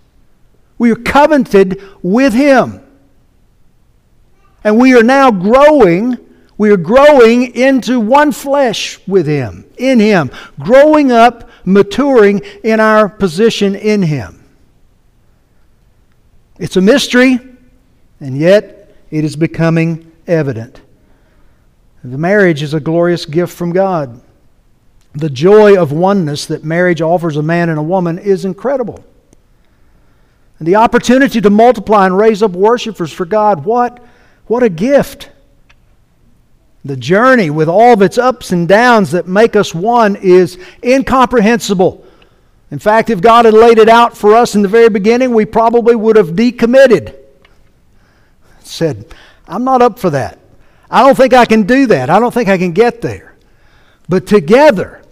We 0.78 0.92
are 0.92 0.96
covenanted 0.96 1.82
with 2.02 2.34
Him. 2.34 2.82
And 4.64 4.80
we 4.80 4.98
are 4.98 5.04
now 5.04 5.30
growing, 5.30 6.18
we 6.58 6.72
are 6.72 6.78
growing 6.78 7.54
into 7.56 8.00
one 8.00 8.32
flesh 8.32 9.00
with 9.08 9.28
Him, 9.28 9.66
in 9.78 10.00
Him, 10.00 10.32
growing 10.60 11.12
up, 11.12 11.50
maturing 11.66 12.40
in 12.64 12.80
our 12.80 13.08
position 13.08 13.76
in 13.76 14.02
Him. 14.02 14.44
It's 16.60 16.78
a 16.78 16.82
mystery, 16.82 17.40
and 18.20 18.38
yet 18.38 18.96
it 19.12 19.24
is 19.24 19.36
becoming 19.36 20.12
evident. 20.28 20.82
The 22.04 22.18
marriage 22.18 22.64
is 22.64 22.74
a 22.74 22.80
glorious 22.80 23.26
gift 23.26 23.54
from 23.54 23.72
God. 23.72 24.23
The 25.14 25.30
joy 25.30 25.80
of 25.80 25.92
oneness 25.92 26.48
that 26.48 26.64
marriage 26.64 27.02
offers 27.02 27.38
a 27.38 27.44
man 27.44 27.70
and 27.70 27.78
a 27.78 27.84
woman 27.84 28.18
is 28.18 28.46
incredible. 28.46 29.04
And 30.60 30.68
the 30.68 30.76
opportunity 30.76 31.42
to 31.42 31.50
multiply 31.50 32.06
and 32.06 32.18
raise 32.18 32.42
up 32.42 32.52
worshipers 32.52 33.12
for 33.12 33.26
God, 33.26 33.66
what, 33.66 34.04
what 34.48 34.64
a 34.64 34.70
gift. 34.70 35.30
The 36.86 36.98
journey 36.98 37.50
with 37.50 37.70
all 37.70 37.94
of 37.94 38.02
its 38.02 38.18
ups 38.18 38.52
and 38.52 38.68
downs 38.68 39.12
that 39.12 39.28
make 39.28 39.56
us 39.56 39.74
one 39.74 40.16
is 40.16 40.58
incomprehensible. 40.84 42.06
In 42.72 42.80
fact, 42.80 43.12
if 43.12 43.22
God 43.22 43.46
had 43.46 43.54
laid 43.54 43.78
it 43.78 43.88
out 43.88 44.18
for 44.18 44.36
us 44.36 44.56
in 44.56 44.64
the 44.64 44.68
very 44.68 44.90
beginning, 44.90 45.34
we 45.34 45.46
probably 45.46 45.96
would 45.96 46.16
have 46.16 46.30
decommitted. 46.30 47.16
Said, 48.64 49.14
I'm 49.48 49.64
not 49.64 49.84
up 49.84 50.00
for 50.00 50.10
that. 50.10 50.40
I 50.90 51.04
don't 51.04 51.16
think 51.16 51.34
I 51.34 51.46
can 51.46 51.64
do 51.64 51.86
that. 51.88 52.10
I 52.10 52.20
don't 52.20 52.34
think 52.34 52.50
I 52.50 52.58
can 52.58 52.72
get 52.72 53.02
there. 53.02 53.36
But 54.10 54.26
together, 54.26 55.03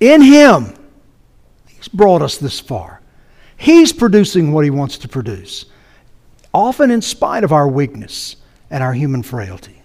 in 0.00 0.22
Him, 0.22 0.74
He's 1.68 1.88
brought 1.88 2.22
us 2.22 2.38
this 2.38 2.60
far. 2.60 3.00
He's 3.56 3.92
producing 3.92 4.52
what 4.52 4.64
He 4.64 4.70
wants 4.70 4.98
to 4.98 5.08
produce, 5.08 5.66
often 6.52 6.90
in 6.90 7.02
spite 7.02 7.44
of 7.44 7.52
our 7.52 7.68
weakness 7.68 8.36
and 8.70 8.82
our 8.82 8.92
human 8.92 9.22
frailty. 9.22 9.82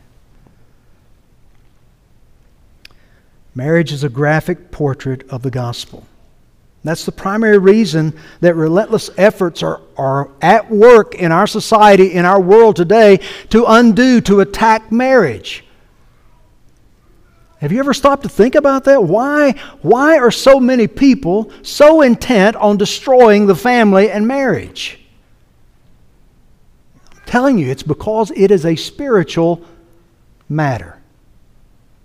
Marriage 3.54 3.92
is 3.92 4.04
a 4.04 4.10
graphic 4.10 4.72
portrait 4.72 5.30
of 5.30 5.42
the 5.42 5.52
gospel. 5.52 6.06
That's 6.84 7.06
the 7.06 7.12
primary 7.12 7.58
reason 7.58 8.18
that 8.40 8.56
relentless 8.56 9.10
efforts 9.18 9.62
are, 9.62 9.82
are 9.98 10.32
at 10.42 10.72
work 10.72 11.16
in 11.16 11.32
our 11.32 11.46
society, 11.46 12.14
in 12.14 12.26
our 12.26 12.42
world 12.42 12.76
today, 12.76 13.20
to 13.50 13.66
undo, 13.68 14.20
to 14.22 14.40
attack 14.40 14.92
marriage. 14.92 15.64
Have 17.62 17.72
you 17.72 17.78
ever 17.78 17.94
stopped 17.94 18.24
to 18.24 18.30
think 18.30 18.56
about 18.56 18.86
that? 18.86 19.04
Why, 19.04 19.52
why 19.84 20.18
are 20.18 20.32
so 20.32 20.60
many 20.60 20.88
people 20.88 21.52
so 21.62 22.02
intent 22.02 22.56
on 22.56 22.76
destroying 22.76 23.46
the 23.46 23.56
family 23.56 24.10
and 24.10 24.28
marriage? 24.28 25.00
I'm 27.12 27.22
telling 27.28 27.60
you, 27.60 27.70
it's 27.70 27.84
because 27.84 28.32
it 28.32 28.50
is 28.50 28.66
a 28.66 28.76
spiritual 28.76 29.64
matter. 30.50 31.00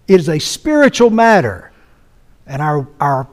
It 0.06 0.20
is 0.20 0.28
a 0.28 0.38
spiritual 0.38 1.08
matter. 1.08 1.72
And 2.46 2.60
our, 2.60 2.86
our 3.00 3.26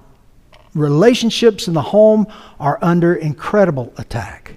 relationships 0.73 1.67
in 1.67 1.73
the 1.73 1.81
home 1.81 2.27
are 2.57 2.79
under 2.81 3.15
incredible 3.15 3.91
attack. 3.97 4.55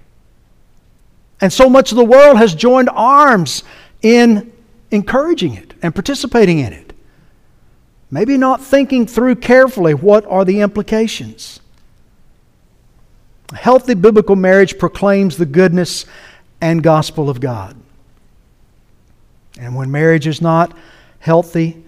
And 1.40 1.52
so 1.52 1.68
much 1.68 1.90
of 1.90 1.96
the 1.96 2.05
world 2.05 2.37
has 2.37 2.55
joined 2.55 2.90
arms 2.92 3.64
in 4.02 4.52
encouraging 4.92 5.55
it 5.55 5.74
and 5.83 5.92
participating 5.92 6.61
in 6.61 6.72
it. 6.72 6.86
Maybe 8.11 8.37
not 8.37 8.62
thinking 8.62 9.07
through 9.07 9.37
carefully 9.37 9.95
what 9.95 10.25
are 10.27 10.45
the 10.45 10.61
implications. 10.61 11.61
A 13.53 13.57
healthy 13.57 13.95
biblical 13.95 14.37
marriage 14.37 14.79
proclaims 14.79 15.37
the 15.37 15.47
goodness 15.47 16.07
and 16.61 16.83
gospel 16.83 17.29
of 17.29 17.40
God. 17.40 17.77
And 19.59 19.75
when 19.75 19.90
marriage 19.90 20.27
is 20.27 20.40
not 20.40 20.77
healthy, 21.19 21.83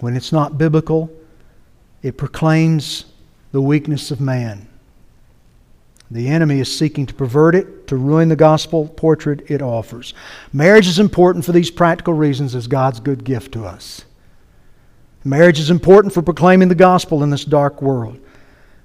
when 0.00 0.16
it's 0.16 0.32
not 0.32 0.58
biblical, 0.58 1.10
it 2.02 2.16
proclaims 2.16 3.06
the 3.52 3.62
weakness 3.62 4.10
of 4.10 4.20
man. 4.20 4.68
The 6.10 6.28
enemy 6.28 6.60
is 6.60 6.76
seeking 6.76 7.06
to 7.06 7.14
pervert 7.14 7.54
it, 7.54 7.86
to 7.86 7.96
ruin 7.96 8.28
the 8.28 8.36
gospel 8.36 8.88
portrait 8.88 9.50
it 9.50 9.62
offers. 9.62 10.12
Marriage 10.52 10.86
is 10.86 10.98
important 10.98 11.44
for 11.44 11.52
these 11.52 11.70
practical 11.70 12.12
reasons 12.12 12.54
as 12.54 12.66
God's 12.66 13.00
good 13.00 13.24
gift 13.24 13.52
to 13.52 13.64
us. 13.64 14.04
Marriage 15.24 15.60
is 15.60 15.70
important 15.70 16.12
for 16.12 16.22
proclaiming 16.22 16.68
the 16.68 16.74
gospel 16.74 17.22
in 17.22 17.30
this 17.30 17.44
dark 17.44 17.80
world. 17.80 18.18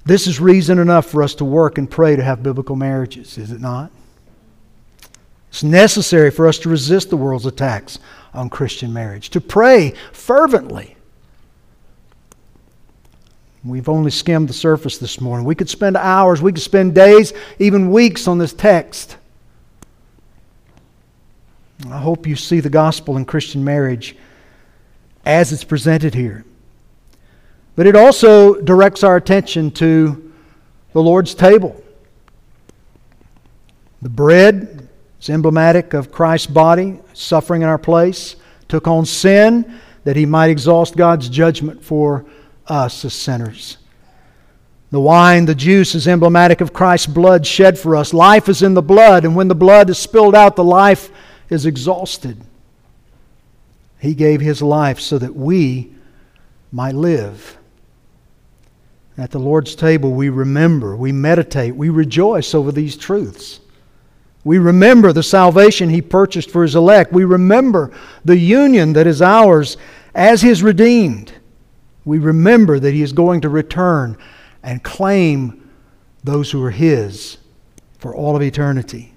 This 0.06 0.28
is 0.28 0.39
reason 0.39 0.80
enough 0.80 1.06
for 1.06 1.23
us 1.23 1.36
to 1.36 1.45
work 1.45 1.78
and 1.78 1.89
pray 1.89 2.15
to 2.15 2.23
have 2.23 2.43
biblical 2.43 2.76
marriages, 2.76 3.38
is 3.38 3.52
it 3.52 3.60
not? 3.60 3.91
It's 5.50 5.63
necessary 5.63 6.32
for 6.32 6.47
us 6.47 6.60
to 6.60 6.69
resist 6.69 7.10
the 7.10 7.17
world's 7.17 7.45
attacks 7.45 8.00
on 8.34 8.50
Christian 8.50 8.93
marriage, 8.93 9.30
to 9.32 9.41
pray 9.41 9.93
fervently 10.12 10.97
We've 13.67 13.89
only 13.89 14.12
skimmed 14.12 14.47
the 14.47 14.54
surface 14.54 14.97
this 14.97 15.19
morning. 15.19 15.45
We 15.45 15.56
could 15.56 15.69
spend 15.69 15.97
hours, 15.97 16.41
we 16.41 16.52
could 16.54 16.62
spend 16.62 16.95
days, 16.95 17.34
even 17.60 17.91
weeks 17.91 18.28
on 18.28 18.38
this 18.38 18.54
text. 18.54 19.17
I 21.89 21.97
hope 21.97 22.26
you 22.26 22.36
see 22.36 22.60
the 22.60 22.69
gospel 22.69 23.17
in 23.17 23.26
Christian 23.26 23.63
marriage 23.63 24.15
as 25.27 25.51
it's 25.51 25.65
presented 25.65 26.15
here. 26.15 26.45
But 27.75 27.85
it 27.85 27.95
also 27.95 28.55
directs 28.61 29.03
our 29.03 29.17
attention 29.17 29.71
to 29.71 30.31
the 30.93 31.03
Lord's 31.03 31.35
table. 31.35 31.83
The 34.01 34.09
bread 34.09 34.87
is 35.19 35.29
emblematic 35.29 35.93
of 35.93 36.11
Christ's 36.11 36.47
body, 36.47 36.99
suffering 37.13 37.61
in 37.61 37.67
our 37.67 37.77
place, 37.77 38.37
took 38.69 38.87
on 38.87 39.05
sin 39.05 39.79
that 40.05 40.15
he 40.15 40.25
might 40.25 40.49
exhaust 40.49 40.95
God's 40.95 41.27
judgment 41.27 41.83
for 41.83 42.25
us 42.65 43.03
as 43.03 43.13
sinners. 43.13 43.77
The 44.91 45.01
wine, 45.01 45.43
the 45.43 45.55
juice, 45.55 45.93
is 45.93 46.07
emblematic 46.07 46.61
of 46.61 46.71
Christ's 46.71 47.07
blood 47.07 47.45
shed 47.45 47.77
for 47.77 47.97
us. 47.97 48.13
Life 48.13 48.47
is 48.47 48.61
in 48.63 48.73
the 48.73 48.81
blood, 48.81 49.25
and 49.25 49.35
when 49.35 49.49
the 49.49 49.55
blood 49.55 49.89
is 49.89 49.97
spilled 49.97 50.35
out, 50.35 50.55
the 50.55 50.63
life 50.63 51.11
is 51.49 51.65
exhausted. 51.65 52.41
He 53.99 54.13
gave 54.13 54.41
His 54.41 54.62
life 54.62 54.99
so 54.99 55.17
that 55.17 55.36
we 55.36 55.93
might 56.71 56.95
live. 56.95 57.57
At 59.17 59.31
the 59.31 59.39
Lord's 59.39 59.75
table, 59.75 60.13
we 60.13 60.29
remember, 60.29 60.95
we 60.95 61.12
meditate, 61.12 61.75
we 61.75 61.89
rejoice 61.89 62.53
over 62.53 62.71
these 62.71 62.95
truths. 62.95 63.60
We 64.43 64.60
remember 64.60 65.12
the 65.12 65.23
salvation 65.23 65.89
He 65.89 66.01
purchased 66.01 66.51
for 66.51 66.63
His 66.63 66.75
elect. 66.75 67.12
We 67.12 67.25
remember 67.25 67.91
the 68.23 68.38
union 68.38 68.93
that 68.93 69.07
is 69.07 69.21
ours 69.21 69.77
as 70.13 70.41
His 70.41 70.62
redeemed 70.62 71.33
we 72.07 72.19
remember 72.19 72.79
that 72.79 72.93
He 72.93 73.01
is 73.01 73.12
going 73.12 73.41
to 73.41 73.49
return 73.49 74.17
and 74.63 74.81
claim 74.81 75.69
those 76.23 76.49
who 76.49 76.63
are 76.63 76.71
His 76.71 77.38
for 77.99 78.15
all 78.15 78.36
of 78.36 78.41
eternity. 78.41 79.13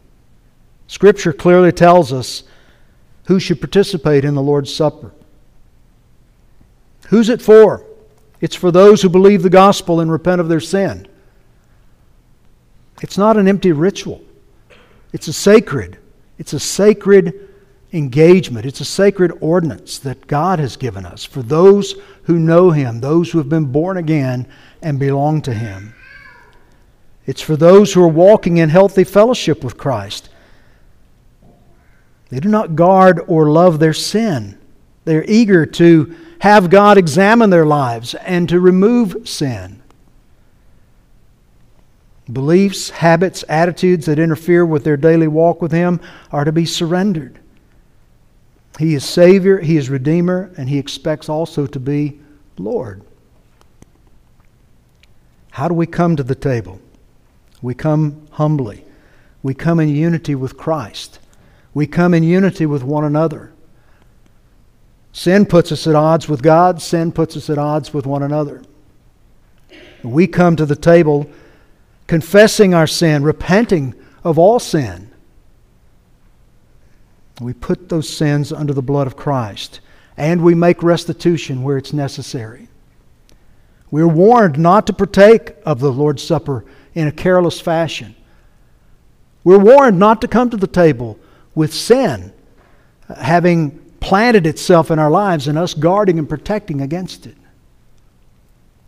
Scripture 0.89 1.33
clearly 1.33 1.71
tells 1.71 2.13
us 2.13 2.43
who 3.27 3.39
should 3.39 3.61
participate 3.61 4.25
in 4.25 4.35
the 4.35 4.43
Lord's 4.43 4.75
Supper. 4.75 5.13
Who's 7.09 7.29
it 7.29 7.43
for? 7.43 7.85
It's 8.41 8.57
for 8.57 8.71
those 8.71 9.03
who 9.03 9.09
believe 9.09 9.43
the 9.43 9.51
gospel 9.51 10.01
and 10.01 10.11
repent 10.11 10.41
of 10.41 10.49
their 10.49 10.61
sin. 10.61 11.07
It's 13.03 13.19
not 13.19 13.37
an 13.37 13.49
empty 13.49 13.73
ritual. 13.73 14.23
It's 15.13 15.29
a 15.29 15.33
sacred. 15.33 15.99
It's 16.39 16.53
a 16.53 16.61
sacred 16.61 17.49
engagement. 17.93 18.67
It's 18.67 18.81
a 18.81 18.85
sacred 18.85 19.33
ordinance 19.41 19.99
that 19.99 20.27
God 20.27 20.59
has 20.59 20.77
given 20.77 21.05
us 21.05 21.25
for 21.25 21.43
those 21.43 21.97
who 22.25 22.39
know 22.39 22.71
Him, 22.71 23.01
those 23.01 23.31
who 23.31 23.39
have 23.39 23.49
been 23.49 23.67
born 23.67 23.97
again 23.97 24.47
and 24.81 24.99
belong 24.99 25.43
to 25.43 25.53
Him. 25.53 25.95
It's 27.27 27.43
for 27.43 27.57
those 27.57 27.93
who 27.93 28.03
are 28.03 28.09
walking 28.09 28.57
in 28.57 28.71
healthy 28.71 29.05
fellowship 29.05 29.63
with 29.63 29.77
Christ. 29.77 30.30
They 32.31 32.41
do 32.41 32.49
not 32.49 32.77
guard 32.77 33.21
or 33.27 33.51
love 33.51 33.79
their 33.79 33.93
sin. 33.93 34.59
They're 35.05 35.25
eager 35.25 35.67
to 35.67 36.15
have 36.41 36.71
God 36.71 36.97
examine 36.97 37.51
their 37.51 37.67
lives 37.67 38.15
and 38.15 38.49
to 38.49 38.61
remove 38.61 39.29
sin. 39.29 39.83
Beliefs, 42.33 42.91
habits, 42.91 43.45
attitudes 43.49 44.07
that 44.07 44.19
interfere 44.19 44.65
with 44.65 44.85
their 44.85 44.97
daily 44.97 45.27
walk 45.27 45.61
with 45.61 45.73
Him 45.73 46.01
are 46.31 46.45
to 46.45 46.53
be 46.53 46.65
surrendered. 46.65 47.41
He 48.79 48.95
is 48.95 49.05
Savior, 49.05 49.59
He 49.59 49.77
is 49.77 49.91
Redeemer, 49.91 50.53
and 50.57 50.69
He 50.69 50.79
expects 50.79 51.29
also 51.29 51.67
to 51.67 51.81
be 51.81 52.21
Lord. 52.57 53.03
How 55.51 55.67
do 55.67 55.75
we 55.75 55.87
come 55.87 56.15
to 56.17 56.23
the 56.23 56.37
table? 56.37 56.81
We 57.61 57.75
come 57.75 58.29
humbly. 58.33 58.85
We 59.43 59.55
come 59.55 59.81
in 59.81 59.89
unity 59.89 60.35
with 60.35 60.57
Christ. 60.57 61.19
We 61.73 61.87
come 61.87 62.15
in 62.15 62.23
unity 62.23 62.67
with 62.67 62.83
one 62.83 63.05
another. 63.05 63.53
Sin 65.13 65.47
puts 65.47 65.73
us 65.73 65.87
at 65.87 65.95
odds 65.95 66.29
with 66.29 66.43
God, 66.43 66.81
sin 66.81 67.13
puts 67.13 67.37
us 67.37 67.51
at 67.51 67.59
odds 67.59 67.93
with 67.93 68.07
one 68.07 68.23
another. 68.23 68.63
We 70.03 70.27
come 70.27 70.57
to 70.57 70.67
the 70.67 70.77
table 70.77 71.31
confessing 72.07 72.75
our 72.75 72.87
sin, 72.87 73.23
repenting 73.23 73.95
of 74.25 74.39
all 74.39 74.59
sin, 74.59 75.11
we 77.41 77.55
put 77.55 77.89
those 77.89 78.09
sins 78.09 78.53
under 78.53 78.75
the 78.75 78.83
blood 78.83 79.07
of 79.07 79.17
Christ, 79.17 79.81
and 80.17 80.43
we 80.43 80.55
make 80.55 80.83
restitution 80.83 81.63
where 81.63 81.79
it's 81.79 81.93
necessary. 81.93 82.69
We're 83.91 84.07
warned 84.07 84.59
not 84.59 84.87
to 84.87 84.93
partake 84.93 85.55
of 85.65 85.81
the 85.81 85.91
Lord's 85.91 86.23
Supper 86.23 86.65
in 86.95 87.09
a 87.09 87.13
careless 87.13 87.61
fashion. 87.61 88.15
We're 89.43 89.59
warned 89.59 89.99
not 89.99 90.21
to 90.21 90.29
come 90.29 90.51
to 90.51 90.57
the 90.57 90.67
table 90.67 91.19
with 91.55 91.73
sin 91.75 92.33
having 93.17 93.71
planted 94.01 94.47
itself 94.47 94.91
in 94.91 94.99
our 94.99 95.11
lives 95.11 95.49
and 95.49 95.59
us 95.59 95.75
guarding 95.75 96.19
and 96.19 96.29
protecting 96.29 96.81
against 96.81 97.27
it. 97.27 97.37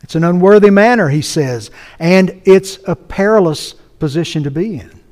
It's 0.03 0.15
an 0.15 0.25
unworthy 0.25 0.71
manner, 0.71 1.09
he 1.09 1.23
says, 1.23 1.71
and 1.99 2.43
it's 2.45 2.79
a 2.87 2.97
perilous 2.97 3.75
position 3.99 4.43
to 4.45 4.51
be 4.51 4.77
in. 4.77 5.03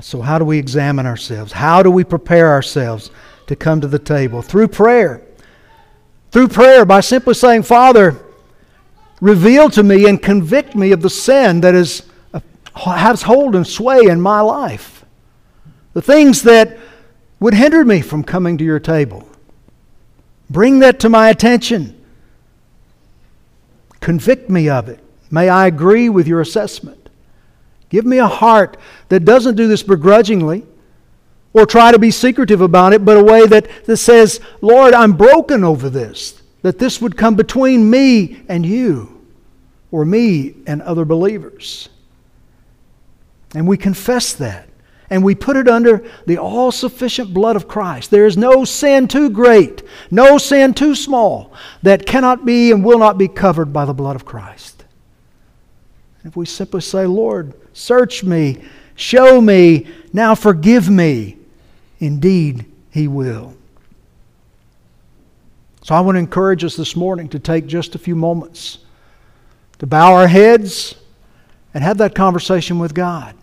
So, 0.00 0.22
how 0.22 0.38
do 0.38 0.44
we 0.44 0.58
examine 0.58 1.04
ourselves? 1.04 1.52
How 1.52 1.82
do 1.82 1.90
we 1.90 2.04
prepare 2.04 2.48
ourselves 2.48 3.10
to 3.48 3.56
come 3.56 3.80
to 3.82 3.86
the 3.86 3.98
table? 3.98 4.40
Through 4.40 4.68
prayer. 4.68 5.22
Through 6.30 6.48
prayer, 6.48 6.84
by 6.84 7.00
simply 7.00 7.34
saying, 7.34 7.64
Father, 7.64 8.16
reveal 9.20 9.68
to 9.70 9.82
me 9.82 10.08
and 10.08 10.22
convict 10.22 10.74
me 10.74 10.92
of 10.92 11.02
the 11.02 11.10
sin 11.10 11.60
that 11.60 11.74
is, 11.74 12.04
has 12.84 13.22
hold 13.22 13.54
and 13.54 13.66
sway 13.66 14.00
in 14.06 14.20
my 14.20 14.40
life. 14.40 15.04
The 15.92 16.02
things 16.02 16.42
that 16.42 16.78
would 17.38 17.54
hinder 17.54 17.84
me 17.84 18.00
from 18.00 18.22
coming 18.22 18.58
to 18.58 18.64
your 18.64 18.80
table. 18.80 19.28
Bring 20.48 20.80
that 20.80 21.00
to 21.00 21.08
my 21.08 21.30
attention. 21.30 21.96
Convict 24.00 24.50
me 24.50 24.68
of 24.68 24.88
it. 24.88 25.00
May 25.30 25.48
I 25.48 25.66
agree 25.66 26.08
with 26.08 26.26
your 26.26 26.40
assessment. 26.40 27.08
Give 27.88 28.04
me 28.04 28.18
a 28.18 28.26
heart 28.26 28.76
that 29.08 29.24
doesn't 29.24 29.56
do 29.56 29.68
this 29.68 29.82
begrudgingly 29.82 30.66
or 31.52 31.66
try 31.66 31.92
to 31.92 31.98
be 31.98 32.10
secretive 32.10 32.60
about 32.60 32.92
it, 32.92 33.04
but 33.04 33.16
a 33.16 33.24
way 33.24 33.46
that, 33.46 33.68
that 33.86 33.96
says, 33.96 34.40
Lord, 34.60 34.94
I'm 34.94 35.12
broken 35.12 35.64
over 35.64 35.90
this, 35.90 36.40
that 36.62 36.78
this 36.78 37.00
would 37.00 37.16
come 37.16 37.34
between 37.34 37.90
me 37.90 38.42
and 38.48 38.64
you, 38.64 39.24
or 39.90 40.04
me 40.04 40.54
and 40.66 40.80
other 40.82 41.04
believers. 41.04 41.88
And 43.54 43.66
we 43.66 43.76
confess 43.76 44.32
that. 44.34 44.68
And 45.08 45.24
we 45.24 45.34
put 45.34 45.56
it 45.56 45.66
under 45.66 46.04
the 46.26 46.38
all 46.38 46.70
sufficient 46.70 47.34
blood 47.34 47.56
of 47.56 47.66
Christ. 47.66 48.12
There 48.12 48.26
is 48.26 48.36
no 48.36 48.64
sin 48.64 49.08
too 49.08 49.28
great, 49.28 49.82
no 50.10 50.38
sin 50.38 50.72
too 50.72 50.94
small 50.94 51.52
that 51.82 52.06
cannot 52.06 52.46
be 52.46 52.70
and 52.70 52.84
will 52.84 52.98
not 52.98 53.18
be 53.18 53.26
covered 53.26 53.72
by 53.72 53.84
the 53.84 53.92
blood 53.92 54.14
of 54.14 54.24
Christ. 54.24 54.84
If 56.24 56.36
we 56.36 56.46
simply 56.46 56.80
say, 56.80 57.06
Lord, 57.06 57.54
search 57.72 58.22
me, 58.22 58.62
show 58.94 59.40
me, 59.40 59.88
now 60.12 60.36
forgive 60.36 60.88
me, 60.88 61.38
indeed 61.98 62.66
He 62.92 63.08
will. 63.08 63.56
So 65.82 65.96
I 65.96 66.00
want 66.00 66.14
to 66.16 66.20
encourage 66.20 66.62
us 66.62 66.76
this 66.76 66.94
morning 66.94 67.28
to 67.30 67.40
take 67.40 67.66
just 67.66 67.96
a 67.96 67.98
few 67.98 68.14
moments 68.14 68.78
to 69.78 69.86
bow 69.86 70.14
our 70.14 70.28
heads 70.28 70.94
and 71.72 71.82
have 71.82 71.98
that 71.98 72.14
conversation 72.14 72.78
with 72.78 72.94
God. 72.94 73.34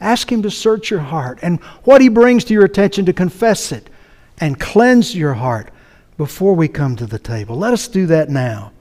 Ask 0.00 0.32
Him 0.32 0.42
to 0.42 0.50
search 0.50 0.90
your 0.90 1.00
heart 1.00 1.38
and 1.42 1.60
what 1.84 2.00
He 2.00 2.08
brings 2.08 2.44
to 2.44 2.54
your 2.54 2.64
attention 2.64 3.04
to 3.06 3.12
confess 3.12 3.72
it 3.72 3.90
and 4.38 4.58
cleanse 4.58 5.14
your 5.14 5.34
heart 5.34 5.70
before 6.16 6.54
we 6.54 6.68
come 6.68 6.96
to 6.96 7.06
the 7.06 7.18
table. 7.18 7.56
Let 7.56 7.72
us 7.72 7.88
do 7.88 8.06
that 8.06 8.28
now. 8.28 8.72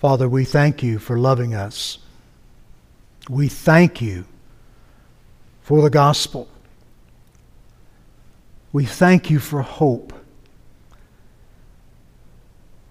Father, 0.00 0.30
we 0.30 0.46
thank 0.46 0.82
you 0.82 0.98
for 0.98 1.18
loving 1.18 1.54
us. 1.54 1.98
We 3.28 3.48
thank 3.48 4.00
you 4.00 4.24
for 5.60 5.82
the 5.82 5.90
gospel. 5.90 6.48
We 8.72 8.86
thank 8.86 9.28
you 9.28 9.38
for 9.38 9.60
hope. 9.60 10.14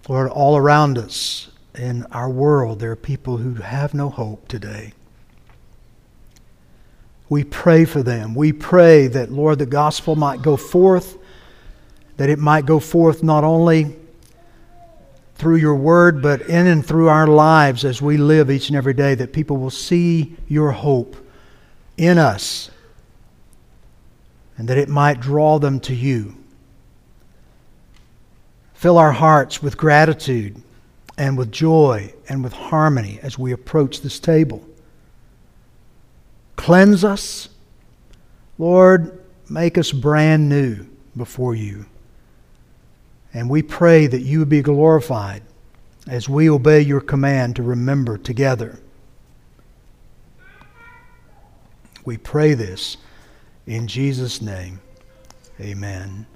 Lord, 0.08 0.30
all 0.30 0.56
around 0.56 0.98
us 0.98 1.50
in 1.74 2.06
our 2.12 2.30
world, 2.30 2.78
there 2.78 2.92
are 2.92 2.96
people 2.96 3.38
who 3.38 3.54
have 3.54 3.92
no 3.92 4.08
hope 4.08 4.46
today. 4.46 4.92
We 7.28 7.42
pray 7.42 7.86
for 7.86 8.04
them. 8.04 8.36
We 8.36 8.52
pray 8.52 9.08
that, 9.08 9.32
Lord, 9.32 9.58
the 9.58 9.66
gospel 9.66 10.14
might 10.14 10.42
go 10.42 10.56
forth, 10.56 11.18
that 12.18 12.30
it 12.30 12.38
might 12.38 12.66
go 12.66 12.78
forth 12.78 13.24
not 13.24 13.42
only 13.42 13.96
through 15.40 15.56
your 15.56 15.74
word, 15.74 16.20
but 16.20 16.42
in 16.42 16.66
and 16.66 16.84
through 16.84 17.08
our 17.08 17.26
lives 17.26 17.82
as 17.86 18.02
we 18.02 18.18
live 18.18 18.50
each 18.50 18.68
and 18.68 18.76
every 18.76 18.92
day, 18.92 19.14
that 19.14 19.32
people 19.32 19.56
will 19.56 19.70
see 19.70 20.36
your 20.46 20.70
hope 20.70 21.16
in 21.96 22.18
us 22.18 22.70
and 24.58 24.68
that 24.68 24.76
it 24.76 24.90
might 24.90 25.18
draw 25.18 25.58
them 25.58 25.80
to 25.80 25.94
you. 25.94 26.36
Fill 28.74 28.98
our 28.98 29.12
hearts 29.12 29.62
with 29.62 29.78
gratitude 29.78 30.62
and 31.16 31.38
with 31.38 31.50
joy 31.50 32.12
and 32.28 32.44
with 32.44 32.52
harmony 32.52 33.18
as 33.22 33.38
we 33.38 33.52
approach 33.52 34.02
this 34.02 34.20
table. 34.20 34.62
Cleanse 36.56 37.02
us. 37.02 37.48
Lord, 38.58 39.24
make 39.48 39.78
us 39.78 39.90
brand 39.90 40.50
new 40.50 40.86
before 41.16 41.54
you. 41.54 41.86
And 43.32 43.48
we 43.48 43.62
pray 43.62 44.06
that 44.06 44.22
you 44.22 44.44
be 44.44 44.62
glorified 44.62 45.42
as 46.08 46.28
we 46.28 46.50
obey 46.50 46.80
your 46.80 47.00
command 47.00 47.56
to 47.56 47.62
remember 47.62 48.18
together. 48.18 48.80
We 52.04 52.16
pray 52.16 52.54
this 52.54 52.96
in 53.66 53.86
Jesus' 53.86 54.42
name. 54.42 54.80
Amen. 55.60 56.26